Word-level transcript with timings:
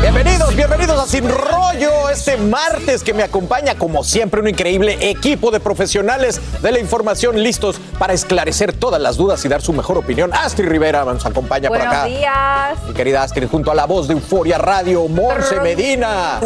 Bienvenidos, 0.00 0.54
bienvenidos 0.54 1.00
a 1.00 1.06
Sin 1.06 1.28
Rollo, 1.28 2.08
este 2.10 2.36
martes 2.36 3.02
que 3.02 3.12
me 3.12 3.22
acompaña 3.22 3.74
como 3.76 4.04
siempre 4.04 4.40
un 4.40 4.48
increíble 4.48 4.96
equipo 5.10 5.50
de 5.50 5.58
profesionales 5.58 6.40
de 6.62 6.70
la 6.70 6.78
información 6.78 7.42
listos 7.42 7.80
para 7.98 8.12
esclarecer 8.12 8.72
todas 8.72 9.00
las 9.00 9.16
dudas 9.16 9.44
y 9.44 9.48
dar 9.48 9.62
su 9.62 9.72
mejor 9.72 9.98
opinión. 9.98 10.30
Astrid 10.32 10.68
Rivera 10.68 11.04
nos 11.04 11.26
acompaña 11.26 11.68
por 11.68 11.80
acá. 11.80 12.02
Buenos 12.02 12.18
días. 12.18 12.78
Mi 12.86 12.94
querida 12.94 13.22
Astrid, 13.22 13.48
junto 13.48 13.70
a 13.70 13.74
la 13.74 13.86
voz 13.86 14.06
de 14.06 14.14
Euforia 14.14 14.58
Radio, 14.58 15.08
Monse 15.08 15.60
Medina, 15.60 16.40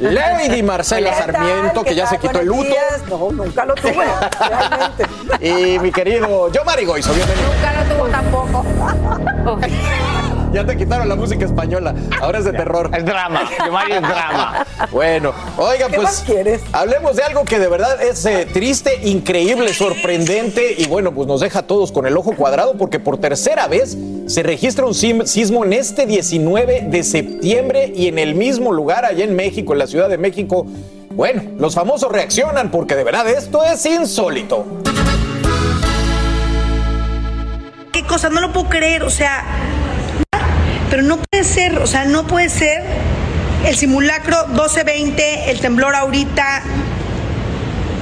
Lady 0.00 0.62
Marcela. 0.62 1.14
Sarmiento, 1.14 1.82
que 1.82 1.90
¿Qué 1.90 1.96
ya 1.96 2.06
se 2.06 2.18
quitó 2.18 2.40
el 2.40 2.46
luto. 2.48 2.64
días. 2.64 3.02
No, 3.08 3.30
nunca 3.32 3.64
lo 3.64 3.74
tuve, 3.74 3.94
realmente. 3.94 5.06
Y 5.40 5.78
mi 5.78 5.90
querido 5.90 6.50
Yo 6.52 6.64
Marigoizo, 6.64 7.12
bienvenido. 7.14 7.48
Nunca 7.54 7.72
lo 7.72 7.94
tuvo 7.94 8.08
tampoco. 8.08 8.64
Ya 10.52 10.66
te 10.66 10.76
quitaron 10.76 11.08
la 11.08 11.14
música 11.14 11.44
española, 11.44 11.94
ahora 12.20 12.38
es 12.40 12.44
de 12.44 12.52
terror. 12.52 12.90
Es 12.92 13.04
drama, 13.04 13.48
que 13.48 13.70
Mario 13.70 13.96
es 13.96 14.02
drama. 14.02 14.66
Bueno, 14.90 15.32
oiga, 15.56 15.86
¿Qué 15.86 15.96
pues 15.96 16.04
más 16.04 16.22
quieres? 16.26 16.62
hablemos 16.72 17.14
de 17.14 17.22
algo 17.22 17.44
que 17.44 17.58
de 17.58 17.68
verdad 17.68 18.02
es 18.02 18.24
eh, 18.26 18.48
triste, 18.52 18.98
increíble, 19.04 19.72
sorprendente 19.74 20.74
y 20.76 20.86
bueno, 20.86 21.12
pues 21.12 21.28
nos 21.28 21.40
deja 21.40 21.60
a 21.60 21.62
todos 21.62 21.92
con 21.92 22.06
el 22.06 22.16
ojo 22.16 22.34
cuadrado 22.34 22.74
porque 22.76 22.98
por 22.98 23.18
tercera 23.18 23.68
vez 23.68 23.96
se 24.26 24.42
registra 24.42 24.86
un 24.86 24.94
sismo 24.94 25.64
en 25.64 25.72
este 25.74 26.06
19 26.06 26.86
de 26.88 27.02
septiembre 27.04 27.92
y 27.94 28.08
en 28.08 28.18
el 28.18 28.34
mismo 28.34 28.72
lugar 28.72 29.04
allá 29.04 29.24
en 29.24 29.36
México, 29.36 29.72
en 29.74 29.78
la 29.78 29.86
Ciudad 29.86 30.08
de 30.08 30.18
México. 30.18 30.66
Bueno, 31.10 31.42
los 31.58 31.74
famosos 31.74 32.10
reaccionan 32.10 32.70
porque 32.70 32.96
de 32.96 33.04
verdad 33.04 33.28
esto 33.28 33.62
es 33.64 33.84
insólito. 33.86 34.64
qué 37.92 38.04
cosa, 38.04 38.28
no 38.30 38.40
lo 38.40 38.52
puedo 38.52 38.68
creer, 38.68 39.02
o 39.02 39.10
sea, 39.10 39.44
pero 40.90 41.02
no 41.02 41.18
puede 41.18 41.44
ser, 41.44 41.78
o 41.78 41.86
sea, 41.86 42.04
no 42.04 42.26
puede 42.26 42.48
ser 42.48 42.82
el 43.64 43.76
simulacro 43.76 44.46
1220, 44.48 45.50
el 45.50 45.60
temblor 45.60 45.94
ahorita. 45.94 46.62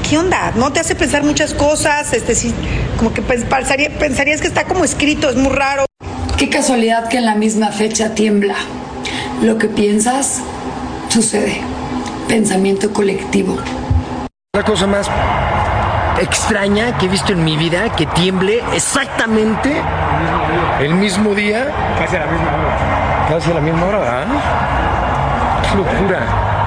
¿Qué 0.09 0.17
onda? 0.19 0.53
¿No 0.57 0.73
te 0.73 0.81
hace 0.81 0.95
pensar 0.95 1.23
muchas 1.23 1.53
cosas? 1.53 2.13
Este 2.15 2.35
sí, 2.35 2.55
como 2.97 3.13
que 3.13 3.23
pens- 3.23 3.45
pensaría- 3.45 3.91
pensarías 3.99 4.41
que 4.41 4.47
está 4.47 4.65
como 4.65 4.85
escrito, 4.85 5.29
es 5.29 5.37
muy 5.37 5.53
raro. 5.53 5.85
Qué 6.39 6.49
casualidad 6.49 7.09
que 7.09 7.19
en 7.19 7.27
la 7.27 7.35
misma 7.35 7.73
fecha 7.73 8.15
tiembla. 8.15 8.55
Lo 9.43 9.59
que 9.59 9.69
piensas 9.69 10.41
sucede. 11.09 11.61
Pensamiento 12.27 12.93
colectivo. 12.93 13.57
La 14.55 14.65
cosa 14.65 14.87
más 14.87 15.09
extraña 16.21 16.97
que 16.99 17.07
he 17.07 17.09
visto 17.09 17.33
en 17.33 17.45
mi 17.45 17.57
vida, 17.57 17.89
que 17.91 18.07
tiemble 18.07 18.63
exactamente 18.75 19.81
el 20.81 20.95
mismo 20.95 21.35
día. 21.35 21.69
Casi 21.99 22.17
a 22.17 22.21
la 22.21 22.27
misma 22.27 22.49
hora. 22.49 23.29
Casi 23.29 23.51
a 23.51 23.55
la 23.55 23.61
misma 23.61 23.87
hora, 23.87 23.99
¿verdad? 23.99 24.27
Qué 25.71 25.77
locura. 25.77 26.58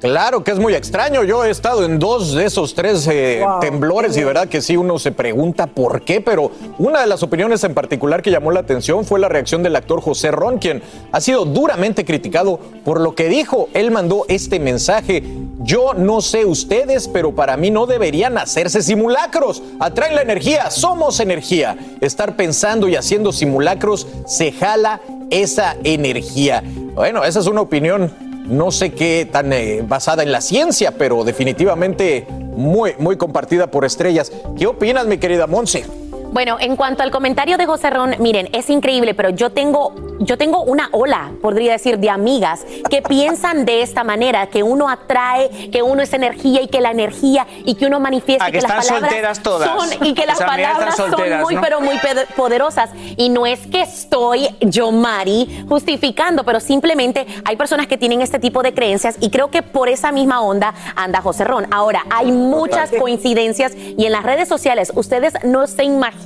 Claro 0.00 0.44
que 0.44 0.52
es 0.52 0.60
muy 0.60 0.74
extraño. 0.74 1.24
Yo 1.24 1.44
he 1.44 1.50
estado 1.50 1.84
en 1.84 1.98
dos 1.98 2.32
de 2.34 2.44
esos 2.44 2.74
tres 2.74 3.06
eh, 3.08 3.40
Wow. 3.44 3.60
temblores 3.60 4.16
y 4.16 4.20
de 4.20 4.26
verdad 4.26 4.48
que 4.48 4.60
sí 4.62 4.76
uno 4.76 4.98
se 5.00 5.10
pregunta 5.10 5.66
por 5.66 6.02
qué, 6.02 6.20
pero 6.20 6.52
una 6.78 7.00
de 7.00 7.08
las 7.08 7.24
opiniones 7.24 7.64
en 7.64 7.74
particular 7.74 8.22
que 8.22 8.30
llamó 8.30 8.52
la 8.52 8.60
atención 8.60 9.04
fue 9.04 9.18
la 9.18 9.28
reacción 9.28 9.64
del 9.64 9.74
actor 9.74 10.00
José 10.00 10.30
Ron, 10.30 10.58
quien 10.58 10.82
ha 11.10 11.20
sido 11.20 11.44
duramente 11.44 12.04
criticado 12.04 12.60
por 12.84 13.00
lo 13.00 13.16
que 13.16 13.28
dijo. 13.28 13.68
Él 13.74 13.90
mandó 13.90 14.24
este 14.28 14.60
mensaje. 14.60 15.22
Yo 15.60 15.94
no 15.94 16.20
sé 16.20 16.44
ustedes, 16.44 17.08
pero 17.08 17.34
para 17.34 17.56
mí 17.56 17.72
no 17.72 17.86
deberían 17.86 18.38
hacerse 18.38 18.82
simulacros. 18.82 19.64
Atraen 19.80 20.14
la 20.14 20.22
energía, 20.22 20.70
somos 20.70 21.18
energía. 21.18 21.76
Estar 22.00 22.36
pensando 22.36 22.86
y 22.88 22.94
haciendo 22.94 23.32
simulacros 23.32 24.06
se 24.26 24.52
jala 24.52 25.00
esa 25.30 25.76
energía. 25.82 26.62
Bueno, 26.94 27.24
esa 27.24 27.40
es 27.40 27.46
una 27.48 27.60
opinión 27.62 28.27
no 28.48 28.70
sé 28.70 28.92
qué 28.92 29.28
tan 29.30 29.52
eh, 29.52 29.84
basada 29.86 30.22
en 30.22 30.32
la 30.32 30.40
ciencia, 30.40 30.92
pero 30.96 31.24
definitivamente 31.24 32.26
muy, 32.56 32.94
muy 32.98 33.16
compartida 33.16 33.70
por 33.70 33.84
estrellas. 33.84 34.32
¿Qué 34.56 34.66
opinas, 34.66 35.06
mi 35.06 35.18
querida 35.18 35.46
Monse? 35.46 36.07
Bueno, 36.30 36.58
en 36.60 36.76
cuanto 36.76 37.02
al 37.02 37.10
comentario 37.10 37.56
de 37.56 37.66
José 37.66 37.90
Ron, 37.90 38.14
miren, 38.18 38.48
es 38.52 38.68
increíble, 38.68 39.14
pero 39.14 39.30
yo 39.30 39.50
tengo, 39.50 39.94
yo 40.20 40.36
tengo 40.36 40.62
una 40.62 40.88
ola, 40.92 41.32
podría 41.40 41.72
decir, 41.72 41.98
de 41.98 42.10
amigas 42.10 42.64
que 42.90 43.00
piensan 43.02 43.64
de 43.64 43.80
esta 43.82 44.04
manera, 44.04 44.46
que 44.48 44.62
uno 44.62 44.88
atrae, 44.90 45.70
que 45.70 45.82
uno 45.82 46.02
es 46.02 46.12
energía 46.12 46.60
y 46.60 46.68
que 46.68 46.80
la 46.80 46.90
energía 46.90 47.46
y 47.64 47.74
que 47.76 47.86
uno 47.86 47.98
manifiesta 47.98 48.44
Ah, 48.44 48.48
y 48.50 48.52
que 48.52 48.58
que 48.58 48.62
las 48.66 48.70
están 48.70 48.86
palabras 48.86 49.10
solteras 49.10 49.42
todas. 49.42 49.68
son 49.70 50.06
y 50.06 50.14
que 50.14 50.26
las 50.26 50.38
palabras 50.38 50.90
están 50.90 51.10
son 51.10 51.40
muy 51.40 51.54
¿no? 51.54 51.60
pero 51.62 51.80
muy 51.80 51.98
poderosas 52.36 52.90
y 53.16 53.30
no 53.30 53.46
es 53.46 53.66
que 53.66 53.80
estoy 53.80 54.48
yo 54.60 54.92
Mari 54.92 55.64
justificando, 55.68 56.44
pero 56.44 56.60
simplemente 56.60 57.26
hay 57.44 57.56
personas 57.56 57.86
que 57.86 57.96
tienen 57.96 58.20
este 58.20 58.38
tipo 58.38 58.62
de 58.62 58.74
creencias 58.74 59.16
y 59.20 59.30
creo 59.30 59.50
que 59.50 59.62
por 59.62 59.88
esa 59.88 60.12
misma 60.12 60.42
onda 60.42 60.74
anda 60.94 61.22
José 61.22 61.44
Ron. 61.44 61.66
Ahora, 61.72 62.04
hay 62.10 62.32
muchas 62.32 62.90
coincidencias 62.90 63.72
y 63.74 64.04
en 64.04 64.12
las 64.12 64.22
redes 64.22 64.46
sociales 64.48 64.92
ustedes 64.94 65.32
no 65.42 65.66
se 65.66 65.84
imaginan 65.84 66.17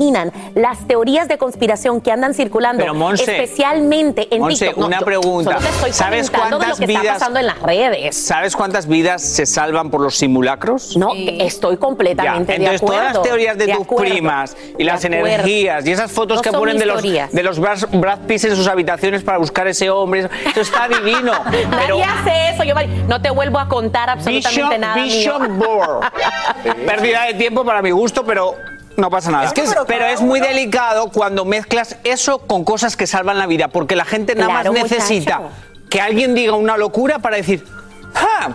las 0.54 0.86
teorías 0.86 1.28
de 1.28 1.38
conspiración 1.38 2.00
que 2.00 2.10
andan 2.12 2.34
circulando, 2.34 2.80
Pero, 2.82 2.94
Monse, 2.94 3.22
especialmente 3.24 4.28
en 4.34 4.40
Monse, 4.42 4.66
TikTok. 4.66 4.78
No, 4.80 4.86
una 4.86 5.00
yo 5.00 5.04
pregunta. 5.04 5.58
estoy 5.58 5.92
¿Sabes 5.92 6.30
de 6.30 6.36
lo 6.36 6.42
cuántas 6.48 6.78
que 6.78 6.84
está 6.86 7.00
vidas- 7.00 7.18
pasando 7.18 7.40
en 7.40 7.46
las 7.46 7.60
redes. 7.62 8.16
¿Sabes 8.16 8.56
cuántas 8.56 8.86
vidas 8.86 9.22
se 9.22 9.46
salvan 9.46 9.90
por 9.90 10.00
los 10.00 10.16
simulacros? 10.16 10.96
No, 10.96 11.12
estoy 11.14 11.74
Ya, 11.76 11.80
completamente 11.80 12.52
de 12.52 12.56
Entonces, 12.58 12.82
acuerdo. 12.82 13.00
todas 13.02 13.14
las 13.14 13.22
teorías 13.22 13.58
de, 13.58 13.66
tus 13.68 13.82
acuerdo, 13.82 14.10
primas 14.12 14.56
y 14.74 14.78
de 14.78 14.84
las 14.84 15.04
acuerdo. 15.04 15.26
energías 15.26 15.86
y 15.86 15.92
esas 15.92 16.10
fotos 16.12 16.36
No 16.38 16.42
que 16.42 16.52
ponen 16.52 16.78
de 16.78 16.86
los, 16.86 17.02
de 17.02 17.42
los 17.42 17.58
Brad, 17.58 17.78
Brad 17.92 18.18
Pitts 18.26 18.44
en 18.44 18.56
sus 18.56 18.66
habitaciones 18.66 19.22
para 19.22 19.38
buscar 19.38 19.66
ese 19.68 19.90
hombre, 19.90 20.28
eso 20.46 20.60
está 20.60 20.88
divino. 20.88 21.32
Pero 21.50 21.98
Nadie 21.98 22.04
hace 22.04 22.50
eso, 22.54 22.64
yo 22.64 22.74
no 23.08 23.20
te 23.22 23.30
vuelvo 23.30 23.58
a 23.58 23.68
contar 23.68 24.10
absolutamente 24.10 24.62
Vision, 24.62 24.80
nada 24.80 24.94
Vision 25.02 25.58
mío. 25.58 25.66
Board. 25.66 26.12
Pérdida 26.86 27.24
de 27.26 27.34
tiempo 27.34 27.64
para 27.64 27.82
mi 27.82 27.90
gusto, 27.90 28.24
pero 28.24 28.54
no 28.96 29.10
pasa 29.10 29.30
nada. 29.30 29.44
Es 29.44 29.52
que 29.52 29.62
es- 29.62 29.70
pero, 29.70 29.84
pero 29.86 30.06
es 30.06 30.20
muy 30.20 30.40
delicado 30.40 31.10
cuando 31.10 31.44
mezclas 31.44 31.96
eso 32.04 32.38
con 32.40 32.64
cosas 32.64 32.96
que 32.96 33.06
salvan 33.06 33.38
la 33.38 33.46
vida, 33.46 33.68
porque 33.68 33.96
la 33.96 34.04
gente 34.04 34.34
nada 34.34 34.50
Claro, 34.62 34.72
más 34.72 34.82
necesita 34.82 35.38
muchacho. 35.38 35.54
que 35.90 36.00
alguien 36.00 36.34
diga 36.34 36.54
una 36.54 36.76
locura 36.76 37.18
para 37.18 37.36
decir, 37.36 37.64
ah, 38.14 38.50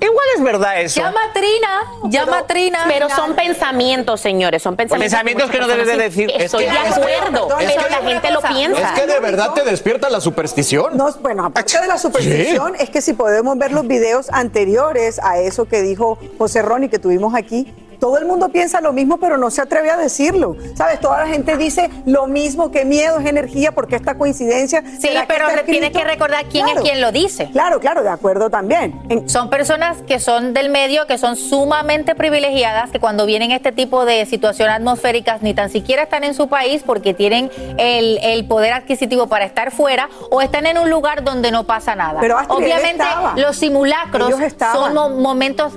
igual 0.00 0.26
es 0.36 0.42
verdad 0.42 0.80
eso. 0.80 1.00
Llama 1.00 1.20
a 1.28 1.32
Trina, 1.32 1.82
llama 2.10 2.38
a 2.38 2.46
Trina. 2.46 2.84
Pero 2.88 3.08
son 3.10 3.34
pensamientos, 3.34 4.20
señores, 4.20 4.62
son 4.62 4.74
pensamientos. 4.76 5.12
Pensamientos 5.12 5.50
que 5.50 5.58
no 5.60 5.68
debes 5.68 5.86
de 5.86 5.96
decir. 5.96 6.30
Estoy 6.36 6.64
Es 6.64 6.70
de 6.72 6.76
que- 6.78 6.88
acuerdo, 6.88 7.58
es 7.60 7.66
que- 7.68 7.74
pero 7.76 7.88
la 8.02 8.08
gente 8.08 8.30
lo 8.32 8.40
piensa. 8.40 8.80
Es 8.94 9.00
que 9.00 9.06
de 9.06 9.20
verdad 9.20 9.52
te 9.52 9.62
despierta 9.64 10.10
la 10.10 10.20
superstición. 10.20 10.96
No, 10.96 11.12
bueno, 11.20 11.44
aparte 11.46 11.80
de 11.80 11.86
la 11.86 11.98
superstición, 11.98 12.74
es 12.78 12.90
que 12.90 13.00
si 13.00 13.12
podemos 13.12 13.56
ver 13.58 13.72
los 13.72 13.86
videos 13.86 14.28
anteriores 14.32 15.20
a 15.22 15.38
eso 15.38 15.66
que 15.66 15.82
dijo 15.82 16.18
José 16.38 16.62
Ron 16.62 16.84
y 16.84 16.88
que 16.88 16.98
tuvimos 16.98 17.34
aquí, 17.34 17.72
todo 18.02 18.18
el 18.18 18.24
mundo 18.26 18.48
piensa 18.48 18.80
lo 18.80 18.92
mismo, 18.92 19.18
pero 19.18 19.36
no 19.36 19.48
se 19.48 19.62
atreve 19.62 19.88
a 19.88 19.96
decirlo. 19.96 20.56
¿Sabes? 20.74 20.98
Toda 20.98 21.20
la 21.20 21.28
gente 21.28 21.56
dice 21.56 21.88
lo 22.04 22.26
mismo, 22.26 22.72
que 22.72 22.84
miedo 22.84 23.20
es 23.20 23.26
energía, 23.26 23.70
porque 23.70 23.94
esta 23.94 24.16
coincidencia. 24.18 24.82
Sí, 25.00 25.08
pero 25.28 25.46
tienes 25.64 25.92
que 25.92 26.02
recordar 26.02 26.46
quién 26.46 26.66
es 26.66 26.80
quien 26.80 27.00
lo 27.00 27.12
dice. 27.12 27.48
Claro, 27.52 27.78
claro, 27.78 28.02
de 28.02 28.08
acuerdo 28.08 28.50
también. 28.50 29.00
Son 29.28 29.48
personas 29.50 29.98
que 30.02 30.18
son 30.18 30.52
del 30.52 30.68
medio, 30.68 31.06
que 31.06 31.16
son 31.16 31.36
sumamente 31.36 32.16
privilegiadas, 32.16 32.90
que 32.90 32.98
cuando 32.98 33.24
vienen 33.24 33.52
este 33.52 33.70
tipo 33.70 34.04
de 34.04 34.26
situaciones 34.26 34.74
atmosféricas 34.74 35.40
ni 35.42 35.54
tan 35.54 35.70
siquiera 35.70 36.02
están 36.02 36.24
en 36.24 36.34
su 36.34 36.48
país 36.48 36.82
porque 36.84 37.14
tienen 37.14 37.52
el, 37.78 38.18
el 38.24 38.48
poder 38.48 38.72
adquisitivo 38.72 39.28
para 39.28 39.44
estar 39.44 39.70
fuera 39.70 40.08
o 40.32 40.42
están 40.42 40.66
en 40.66 40.76
un 40.76 40.90
lugar 40.90 41.22
donde 41.22 41.52
no 41.52 41.62
pasa 41.68 41.94
nada. 41.94 42.18
Pero 42.20 42.36
Obviamente 42.48 43.04
los 43.36 43.54
simulacros 43.56 44.34
son 44.72 44.92
mo- 44.92 45.08
momentos 45.10 45.72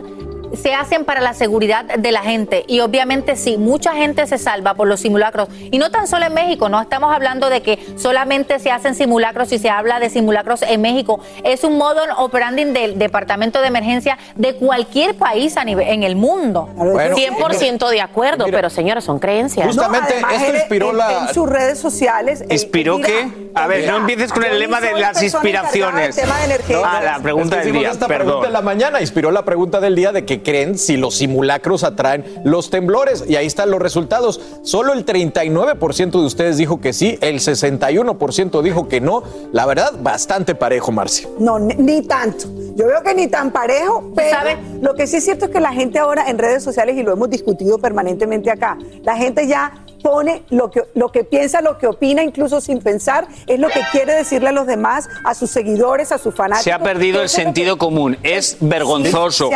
se 0.54 0.74
hacen 0.74 1.06
para 1.06 1.22
la 1.22 1.34
seguridad 1.34 1.86
de 1.86 2.12
la 2.12 2.22
gente 2.22 2.64
y 2.68 2.80
obviamente 2.80 3.36
sí, 3.36 3.58
mucha 3.58 3.94
gente 3.94 4.26
se 4.28 4.38
salva 4.38 4.74
por 4.76 4.88
los 4.88 5.00
simulacros 5.02 5.50
y 5.72 5.78
no 5.78 5.92
tan 5.92 6.08
solo 6.08 6.26
en 6.26 6.34
México, 6.34 6.70
no 6.70 6.82
estamos 6.82 7.14
hablando 7.14 7.50
de 7.50 7.62
que 7.62 7.80
solamente 7.98 8.60
se 8.60 8.72
hacen 8.72 8.96
simulacros 8.96 9.52
y 9.52 9.60
se 9.60 9.70
habla 9.70 10.00
de 10.00 10.10
simulacros 10.10 10.62
en 10.62 10.82
México, 10.82 11.20
es 11.44 11.64
un 11.64 11.78
modo 11.78 12.02
operandi 12.18 12.66
del 12.66 12.98
departamento 12.98 13.62
de 13.62 13.68
emergencia 13.68 14.18
de 14.36 14.56
cualquier 14.56 15.16
país 15.16 15.58
a 15.58 15.64
nivel, 15.66 15.88
en 15.88 16.04
el 16.04 16.16
mundo. 16.16 16.70
Bueno, 16.76 17.16
100% 17.16 17.90
de 17.90 18.02
acuerdo, 18.02 18.46
pero 18.52 18.70
señores, 18.70 19.04
son 19.04 19.20
creencias. 19.20 19.68
Justamente 19.68 20.16
esto 20.34 20.56
inspiró 20.56 20.92
en- 20.92 20.98
la... 20.98 21.28
En 21.28 21.34
sus 21.34 21.50
redes 21.50 21.80
sociales. 21.80 22.44
¿Inspiró 22.50 22.98
mira, 22.98 23.08
qué? 23.10 23.50
A 23.56 23.68
ver, 23.68 23.82
mira, 23.82 23.92
no 23.94 23.98
empieces 24.00 24.32
con 24.32 24.44
el 24.44 24.60
lema 24.60 24.82
de 24.82 24.94
las 24.94 25.22
inspiraciones. 25.22 26.16
tema 26.16 26.38
de 26.40 26.46
energía. 26.46 26.78
Ah, 26.84 27.02
la 27.04 27.20
pregunta 27.20 27.58
Es 27.58 27.62
que 27.66 27.72
del 27.72 27.80
día, 27.82 27.92
esta 27.92 28.08
perdón. 28.08 28.26
pregunta 28.28 28.48
en 28.48 28.54
la 28.54 28.62
mañana 28.62 29.02
inspiró 29.02 29.32
la 29.32 29.44
pregunta 29.46 29.80
del 29.80 29.96
día 29.96 30.12
de 30.12 30.26
que 30.26 30.35
creen 30.42 30.78
si 30.78 30.98
los 30.98 31.16
simulacros 31.16 31.84
atraen 31.84 32.26
los 32.44 32.70
temblores. 32.70 33.24
Y 33.28 33.36
ahí 33.36 33.46
están 33.46 33.72
los 33.72 33.82
resultados. 33.82 34.42
Solo 34.64 34.94
el 34.94 35.06
39% 35.06 36.12
de 36.12 36.26
ustedes 36.26 36.58
dijo 36.58 36.82
que 36.82 36.94
sí, 36.94 37.18
el 37.22 37.40
61% 37.40 38.62
dijo 38.62 38.88
que 38.88 39.02
no. 39.02 39.24
La 39.52 39.66
verdad, 39.66 39.94
bastante 40.00 40.56
parejo, 40.56 40.92
Marcia. 40.92 41.28
No, 41.40 41.60
ni, 41.60 41.76
ni 41.76 42.02
tanto. 42.02 42.46
Yo 42.76 42.88
veo 42.88 43.02
que 43.04 43.14
ni 43.14 43.28
tan 43.28 43.52
parejo, 43.52 44.12
pero 44.16 44.38
lo 44.82 44.96
que 44.96 45.08
sí 45.08 45.18
es 45.18 45.24
cierto 45.24 45.46
es 45.46 45.52
que 45.52 45.60
la 45.60 45.72
gente 45.72 46.00
ahora 46.00 46.30
en 46.30 46.38
redes 46.38 46.64
sociales, 46.64 46.98
y 46.98 47.04
lo 47.04 47.14
hemos 47.14 47.30
discutido 47.30 47.78
permanentemente 47.78 48.52
acá, 48.52 48.78
la 49.04 49.16
gente 49.16 49.48
ya 49.48 49.86
pone 50.06 50.44
lo 50.52 50.70
que, 50.70 50.84
lo 50.94 51.12
que 51.12 51.24
piensa, 51.24 51.62
lo 51.62 51.80
que 51.80 51.88
opina, 51.88 52.22
incluso 52.22 52.62
sin 52.62 52.80
pensar, 52.80 53.28
es 53.48 53.60
lo 53.60 53.70
que 53.70 53.80
quiere 53.92 54.14
decirle 54.14 54.50
a 54.50 54.52
los 54.52 54.68
demás, 54.68 55.10
a 55.24 55.34
sus 55.34 55.50
seguidores, 55.50 56.12
a 56.12 56.20
sus 56.20 56.36
fanáticos. 56.36 56.64
Se 56.64 56.72
ha 56.72 56.78
perdido 56.78 57.18
el 57.18 57.24
que- 57.24 57.30
sentido 57.30 57.78
común. 57.80 58.16
Es 58.22 58.58
vergonzoso. 58.60 59.50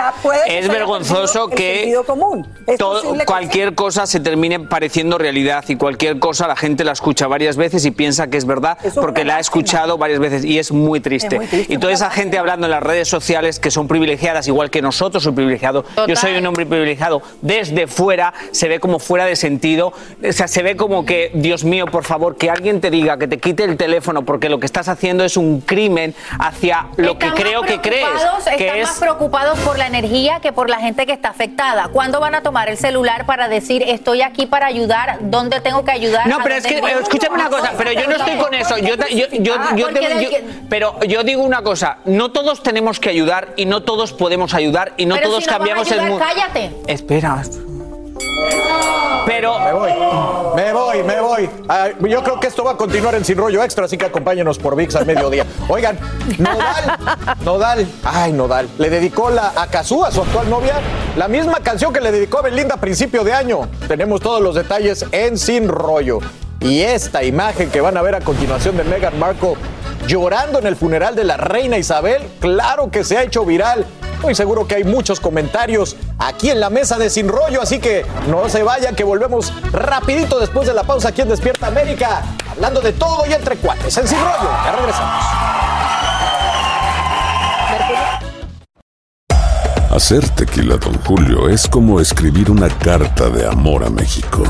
Es 0.48 0.68
vergonzoso 0.68 1.50
que 1.50 1.76
sentido 1.82 2.04
común. 2.04 2.48
Es 2.66 2.80
todo- 2.80 2.96
posible 3.04 3.20
que 3.20 3.26
cualquier 3.26 3.76
cosa 3.76 4.08
se 4.08 4.20
termine 4.20 4.60
pareciendo 4.62 5.20
realidad 5.20 5.64
y 5.68 5.76
cualquier 5.76 6.18
cosa 6.18 6.48
la 6.48 6.56
gente 6.56 6.84
la 6.84 6.94
escucha 6.94 7.28
varias 7.28 7.56
veces 7.56 7.86
y 7.86 7.92
piensa 7.92 8.28
que 8.28 8.38
es 8.38 8.46
verdad 8.46 8.80
es 8.84 8.96
porque 8.96 9.24
la 9.26 9.36
ha 9.36 9.40
escuchado 9.40 10.00
varias 10.00 10.20
veces 10.20 10.44
y 10.46 10.58
es 10.58 10.72
muy 10.72 11.00
triste. 11.00 11.36
Es 11.36 11.40
muy 11.42 11.46
triste, 11.48 11.72
y 11.72 11.78
toda 11.78 11.94
esa 11.94 12.10
gente 12.10 12.40
hablando 12.40 12.66
en 12.66 12.72
las 12.72 12.82
redes 12.82 13.08
sociales 13.08 13.60
que 13.60 13.70
son 13.70 13.88
privilegiadas 13.88 14.48
igual 14.48 14.72
que 14.72 14.82
nosotros 14.82 15.22
soy 15.22 15.34
privilegiado. 15.34 15.86
Yo 16.08 16.16
soy 16.16 16.38
un 16.38 16.46
hombre 16.48 16.66
privilegiado. 16.66 17.22
Desde 17.44 17.86
fuera 17.86 18.34
se 18.52 18.68
ve 18.68 18.80
como 18.80 18.98
fuera 18.98 19.26
de 19.26 19.36
sentido. 19.36 19.94
Sea, 20.40 20.48
se 20.48 20.64
ve 20.64 20.76
como 20.76 21.06
que, 21.06 21.32
Dios 21.34 21.64
mío, 21.64 21.86
por 21.86 22.04
favor, 22.04 22.36
que 22.38 22.50
alguien 22.50 22.82
te 22.82 22.90
diga 22.90 23.18
que 23.18 23.28
te 23.28 23.38
quite 23.38 23.64
el 23.64 23.78
teléfono 23.78 24.24
porque 24.24 24.50
lo 24.50 24.60
que 24.60 24.66
estás 24.66 24.88
haciendo 24.88 25.24
es 25.24 25.38
un 25.38 25.62
crimen 25.62 26.16
hacia 26.40 26.88
lo 26.98 27.18
que 27.18 27.26
Están 27.28 27.30
más 27.30 27.40
creo 27.42 27.62
que 27.64 27.82
crees. 27.82 28.08
Que 28.58 28.66
están 28.66 28.80
es 28.80 28.88
más 28.88 29.00
preocupados 29.00 29.60
por 29.60 29.78
la 29.78 29.88
energía 29.88 30.40
que 30.40 30.52
por 30.52 30.70
la 30.70 30.80
gente 30.80 31.06
que 31.06 31.14
está 31.14 31.30
afectada. 31.30 31.90
¿Cuándo 31.90 32.20
van 32.20 32.36
a 32.36 32.42
tomar 32.42 32.70
el 32.70 32.78
celular 32.78 33.26
para 33.26 33.48
decir 33.50 33.84
estoy 33.88 34.22
aquí 34.22 34.46
para 34.46 34.66
ayudar? 34.68 35.18
¿Dónde 35.22 35.62
tengo 35.62 35.84
que 35.84 35.92
ayudar? 35.92 36.28
No, 36.28 36.38
¿A 36.40 36.44
pero 36.44 36.56
es 36.56 36.66
que, 36.66 36.78
escúchame 37.02 37.36
una 37.36 37.50
cosa, 37.50 37.74
pero 37.78 37.92
yo 37.92 38.08
no 38.08 38.16
estoy 38.16 38.38
con 38.38 38.54
eso. 38.54 38.78
Yo, 38.78 38.96
yo, 38.96 39.28
yo- 39.32 39.56
Ah, 39.60 39.76
yo 39.76 39.88
que- 39.90 40.44
pero 40.70 41.00
yo 41.02 41.24
digo 41.24 41.44
una 41.44 41.62
cosa, 41.62 41.98
no 42.06 42.32
todos 42.32 42.64
tenemos 42.64 43.00
que 43.00 43.10
ayudar 43.10 43.50
y 43.58 43.66
no 43.66 43.84
todos 43.84 44.14
podemos 44.14 44.54
ayudar 44.54 44.94
y 44.98 45.06
no 45.06 45.16
Pero 45.16 45.28
todos 45.30 45.44
si 45.44 45.50
no 45.50 45.58
cambiamos 45.58 45.88
el 45.92 46.00
ayudar, 46.00 46.10
mundo. 46.12 46.26
cállate. 46.26 46.72
Espera. 46.88 47.42
Pero. 49.26 49.60
Me 49.60 49.74
voy, 49.74 49.92
me 50.56 50.74
voy, 50.74 51.04
me 51.04 51.22
voy. 51.22 51.50
Ah, 51.68 51.90
yo 52.00 52.24
creo 52.24 52.40
que 52.40 52.48
esto 52.48 52.64
va 52.64 52.72
a 52.72 52.78
continuar 52.78 53.16
en 53.16 53.24
Sin 53.24 53.38
Rollo 53.38 53.64
Extra, 53.64 53.86
así 53.86 53.98
que 53.98 54.06
acompáñenos 54.06 54.58
por 54.58 54.76
VIX 54.76 54.96
al 54.96 55.06
mediodía. 55.06 55.46
Oigan, 55.68 56.00
Nodal, 56.38 56.98
Nodal, 57.46 57.88
ay, 58.04 58.34
Nodal, 58.34 58.70
le 58.78 58.90
dedicó 58.90 59.30
la, 59.30 59.54
a 59.56 59.64
a 59.64 59.84
su 59.84 60.04
actual 60.04 60.50
novia, 60.50 60.76
la 61.16 61.28
misma 61.28 61.60
canción 61.60 61.94
que 61.94 62.02
le 62.02 62.12
dedicó 62.12 62.40
a 62.40 62.42
Belinda 62.42 62.76
a 62.76 62.82
principio 62.82 63.24
de 63.24 63.34
año. 63.34 63.70
Tenemos 63.88 64.22
todos 64.22 64.42
los 64.42 64.56
detalles 64.56 65.06
en 65.12 65.38
Sin 65.38 65.68
Rollo. 65.68 66.20
Y 66.60 66.82
esta 66.82 67.24
imagen 67.24 67.70
que 67.70 67.80
van 67.80 67.96
a 67.96 68.02
ver 68.02 68.16
a 68.16 68.20
continuación 68.20 68.76
de 68.76 68.84
Meghan 68.84 69.18
Markle 69.18 69.54
llorando 70.08 70.60
en 70.60 70.66
el 70.66 70.76
funeral 70.76 71.16
de 71.16 71.24
la 71.24 71.38
reina 71.38 71.78
Isabel, 71.78 72.24
claro 72.40 72.90
que 72.90 73.04
se 73.04 73.18
ha 73.18 73.24
hecho 73.24 73.46
viral. 73.46 73.86
Estoy 74.20 74.36
seguro 74.36 74.68
que 74.68 74.76
hay 74.76 74.84
muchos 74.84 75.22
comentarios 75.22 75.96
aquí 76.18 76.50
en 76.50 76.60
la 76.60 76.70
mesa 76.70 76.98
de 76.98 77.10
Sin 77.10 77.30
Rollo, 77.30 77.62
así 77.62 77.80
que 77.80 78.06
no 78.28 78.50
se 78.50 78.64
vayan, 78.64 78.94
que 78.94 79.06
volvemos 79.06 79.54
rapidito 79.72 80.42
después 80.42 80.68
de 80.68 80.74
la 80.74 80.84
pausa 80.84 81.08
aquí 81.08 81.22
en 81.22 81.30
Despierta 81.30 81.68
América, 81.68 82.24
hablando 82.52 82.82
de 82.82 82.92
todo 82.92 83.26
y 83.26 83.32
entre 83.32 83.56
cuates 83.56 83.96
en 83.98 84.06
Sin 84.10 84.18
Rollo. 84.20 84.50
Ya 84.66 84.72
regresamos. 84.76 85.26
Hacer 89.90 90.28
tequila, 90.32 90.76
Don 90.76 91.00
Julio, 91.06 91.48
es 91.48 91.66
como 91.66 92.02
escribir 92.02 92.52
una 92.52 92.68
carta 92.68 93.30
de 93.30 93.48
amor 93.48 93.86
a 93.86 93.90
México. 93.90 94.44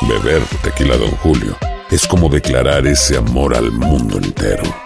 Beber 0.00 0.42
tequila, 0.62 0.96
Don 0.96 1.10
Julio, 1.18 1.54
es 1.90 2.06
como 2.06 2.30
declarar 2.30 2.86
ese 2.86 3.18
amor 3.18 3.54
al 3.54 3.70
mundo 3.70 4.16
entero. 4.16 4.85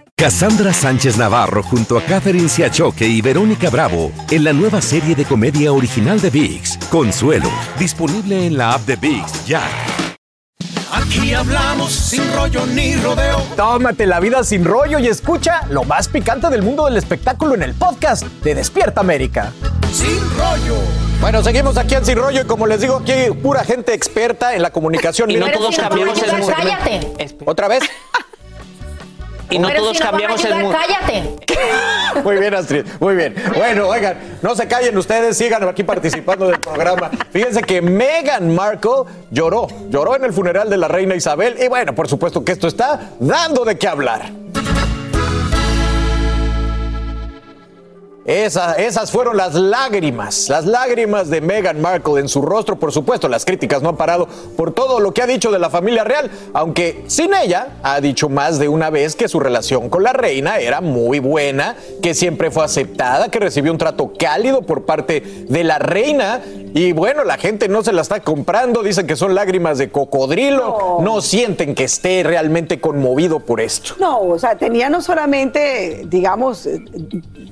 Cassandra 0.21 0.71
Sánchez 0.71 1.17
Navarro 1.17 1.63
junto 1.63 1.97
a 1.97 2.03
Catherine 2.03 2.47
Siachoque 2.47 3.07
y 3.07 3.23
Verónica 3.23 3.71
Bravo 3.71 4.11
en 4.29 4.43
la 4.43 4.53
nueva 4.53 4.79
serie 4.79 5.15
de 5.15 5.25
comedia 5.25 5.73
original 5.73 6.21
de 6.21 6.29
VIX, 6.29 6.77
Consuelo, 6.91 7.49
disponible 7.79 8.45
en 8.45 8.55
la 8.55 8.73
app 8.73 8.81
de 8.81 8.97
VIX 8.97 9.45
ya. 9.47 9.63
Aquí 10.93 11.33
hablamos 11.33 11.91
sin 11.91 12.31
rollo 12.35 12.67
ni 12.67 12.93
rodeo. 12.97 13.41
Tómate 13.55 14.05
la 14.05 14.19
vida 14.19 14.43
sin 14.43 14.63
rollo 14.63 14.99
y 14.99 15.07
escucha 15.07 15.65
lo 15.71 15.85
más 15.85 16.07
picante 16.07 16.51
del 16.51 16.61
mundo 16.61 16.85
del 16.85 16.97
espectáculo 16.97 17.55
en 17.55 17.63
el 17.63 17.73
podcast 17.73 18.23
de 18.43 18.53
Despierta 18.53 19.01
América. 19.01 19.51
Sin 19.91 20.19
rollo. 20.37 20.77
Bueno, 21.19 21.43
seguimos 21.43 21.77
aquí 21.77 21.93
en 21.93 22.03
Sin 22.03 22.17
Rollo 22.17 22.41
y 22.41 22.45
como 22.45 22.65
les 22.65 22.81
digo, 22.81 22.97
aquí 22.97 23.11
hay 23.11 23.31
pura 23.31 23.63
gente 23.63 23.93
experta 23.93 24.55
en 24.55 24.63
la 24.63 24.71
comunicación. 24.71 25.29
Y 25.29 25.35
no 25.35 25.51
todos 25.51 25.77
cambiamos 25.77 26.19
el 26.19 26.29
cállate. 26.29 27.37
¿Otra 27.45 27.67
vez? 27.67 27.83
Y 29.51 29.59
no 29.59 29.67
Pero 29.67 29.81
todos 29.81 29.97
si 29.97 30.03
cambiamos 30.03 30.43
el 30.45 30.55
mundo. 30.55 30.77
Cállate. 30.77 31.29
Muy 32.23 32.37
bien, 32.37 32.53
Astrid, 32.53 32.85
muy 32.99 33.15
bien. 33.15 33.35
Bueno, 33.55 33.87
oigan, 33.87 34.17
no 34.41 34.55
se 34.55 34.67
callen 34.67 34.97
ustedes, 34.97 35.37
sigan 35.37 35.67
aquí 35.67 35.83
participando 35.83 36.47
del 36.47 36.59
programa. 36.59 37.09
Fíjense 37.31 37.61
que 37.61 37.81
Meghan 37.81 38.53
Markle 38.53 39.03
lloró, 39.29 39.67
lloró 39.89 40.15
en 40.15 40.25
el 40.25 40.33
funeral 40.33 40.69
de 40.69 40.77
la 40.77 40.87
reina 40.87 41.15
Isabel 41.15 41.55
y 41.61 41.67
bueno, 41.67 41.95
por 41.95 42.07
supuesto 42.07 42.43
que 42.43 42.51
esto 42.51 42.67
está 42.67 43.11
dando 43.19 43.63
de 43.63 43.77
qué 43.77 43.87
hablar. 43.87 44.29
Esa- 48.23 48.73
esas 48.75 49.09
fueron 49.09 49.35
las 49.35 49.55
lágrimas, 49.55 50.47
las 50.47 50.67
lágrimas 50.67 51.31
de 51.31 51.41
Meghan 51.41 51.81
Markle 51.81 52.19
en 52.19 52.29
su 52.29 52.43
rostro. 52.43 52.77
Por 52.77 52.91
supuesto, 52.91 53.27
las 53.27 53.45
críticas 53.45 53.81
no 53.81 53.89
han 53.89 53.97
parado 53.97 54.27
por 54.55 54.71
todo 54.73 54.99
lo 54.99 55.11
que 55.11 55.23
ha 55.23 55.27
dicho 55.27 55.49
de 55.51 55.57
la 55.57 55.71
familia 55.71 56.03
real, 56.03 56.29
aunque 56.53 57.03
sin 57.07 57.33
ella 57.33 57.79
ha 57.81 57.99
dicho 57.99 58.29
más 58.29 58.59
de 58.59 58.67
una 58.67 58.91
vez 58.91 59.15
que 59.15 59.27
su 59.27 59.39
relación 59.39 59.89
con 59.89 60.03
la 60.03 60.13
reina 60.13 60.59
era 60.59 60.81
muy 60.81 61.17
buena, 61.17 61.75
que 62.03 62.13
siempre 62.13 62.51
fue 62.51 62.63
aceptada, 62.63 63.29
que 63.29 63.39
recibió 63.39 63.71
un 63.71 63.79
trato 63.79 64.13
cálido 64.19 64.61
por 64.61 64.85
parte 64.85 65.21
de 65.49 65.63
la 65.63 65.79
reina. 65.79 66.41
Y 66.73 66.93
bueno, 66.93 67.23
la 67.23 67.37
gente 67.37 67.67
no 67.67 67.83
se 67.83 67.91
la 67.91 68.01
está 68.01 68.21
comprando, 68.21 68.83
dicen 68.83 69.07
que 69.07 69.15
son 69.15 69.35
lágrimas 69.35 69.77
de 69.77 69.89
cocodrilo, 69.89 70.99
no 71.01 71.21
sienten 71.21 71.75
que 71.75 71.83
esté 71.83 72.23
realmente 72.23 72.79
conmovido 72.79 73.39
por 73.39 73.59
esto. 73.59 73.95
No, 73.99 74.21
o 74.21 74.39
sea, 74.39 74.57
tenía 74.57 74.89
no 74.89 75.01
solamente, 75.01 76.03
digamos, 76.05 76.65
eh, 76.65 76.83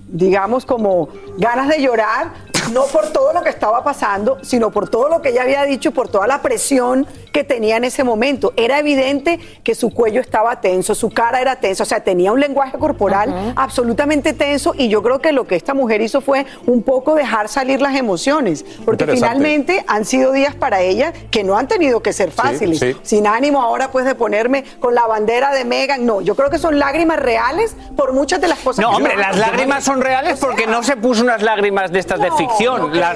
digamos 0.07 0.65
como 0.65 1.09
ganas 1.37 1.67
de 1.69 1.81
llorar, 1.81 2.33
no 2.73 2.83
por 2.85 3.07
todo 3.11 3.33
lo 3.33 3.41
que 3.43 3.49
estaba 3.49 3.83
pasando, 3.83 4.37
sino 4.41 4.71
por 4.71 4.89
todo 4.89 5.09
lo 5.09 5.21
que 5.21 5.29
ella 5.29 5.43
había 5.43 5.63
dicho 5.63 5.89
y 5.89 5.91
por 5.91 6.07
toda 6.09 6.27
la 6.27 6.41
presión 6.41 7.07
que 7.33 7.43
tenía 7.43 7.77
en 7.77 7.83
ese 7.83 8.03
momento. 8.03 8.53
Era 8.55 8.79
evidente 8.79 9.39
que 9.63 9.75
su 9.75 9.91
cuello 9.93 10.19
estaba 10.21 10.61
tenso, 10.61 10.95
su 10.95 11.09
cara 11.09 11.41
era 11.41 11.55
tensa, 11.57 11.83
o 11.83 11.85
sea, 11.85 12.01
tenía 12.03 12.31
un 12.31 12.39
lenguaje 12.39 12.77
corporal 12.77 13.53
absolutamente 13.55 14.33
tenso 14.33 14.73
y 14.75 14.89
yo 14.89 15.01
creo 15.03 15.19
que 15.19 15.31
lo 15.31 15.45
que 15.47 15.55
esta 15.55 15.73
mujer 15.73 16.01
hizo 16.01 16.21
fue 16.21 16.45
un 16.65 16.83
poco 16.83 17.15
dejar 17.15 17.47
salir 17.47 17.81
las 17.81 17.95
emociones, 17.95 18.65
porque 18.85 19.05
finalmente 19.07 19.83
han 19.87 20.05
sido 20.05 20.31
días 20.31 20.55
para 20.55 20.81
ella 20.81 21.13
que 21.31 21.43
no 21.43 21.57
han 21.57 21.67
tenido 21.67 22.01
que 22.01 22.13
ser 22.13 22.31
fáciles. 22.31 22.79
sí. 22.79 22.95
Sin 23.03 23.27
ánimo 23.27 23.61
ahora 23.61 23.91
pues 23.91 24.05
de 24.05 24.15
ponerme 24.15 24.63
con 24.79 24.95
la 24.95 25.05
bandera 25.07 25.53
de 25.53 25.65
Megan, 25.65 26.05
no, 26.05 26.21
yo 26.21 26.35
creo 26.35 26.49
que 26.49 26.57
son 26.57 26.79
lágrimas 26.79 27.19
reales 27.19 27.75
por 27.95 28.13
muchas 28.13 28.41
de 28.41 28.47
las 28.47 28.59
cosas 28.59 28.83
No, 28.83 28.91
que 28.91 28.95
hombre, 28.97 29.13
yo- 29.13 29.19
las 29.21 29.37
lágrimas 29.37 29.83
son 29.83 30.01
reales 30.01 30.39
porque 30.39 30.67
no 30.67 30.83
se 30.83 30.95
puso 30.97 31.23
unas 31.23 31.41
lágrimas 31.41 31.91
de 31.91 31.99
estas 31.99 32.19
de 32.19 32.31
ficción. 32.31 32.58
Las 32.59 33.15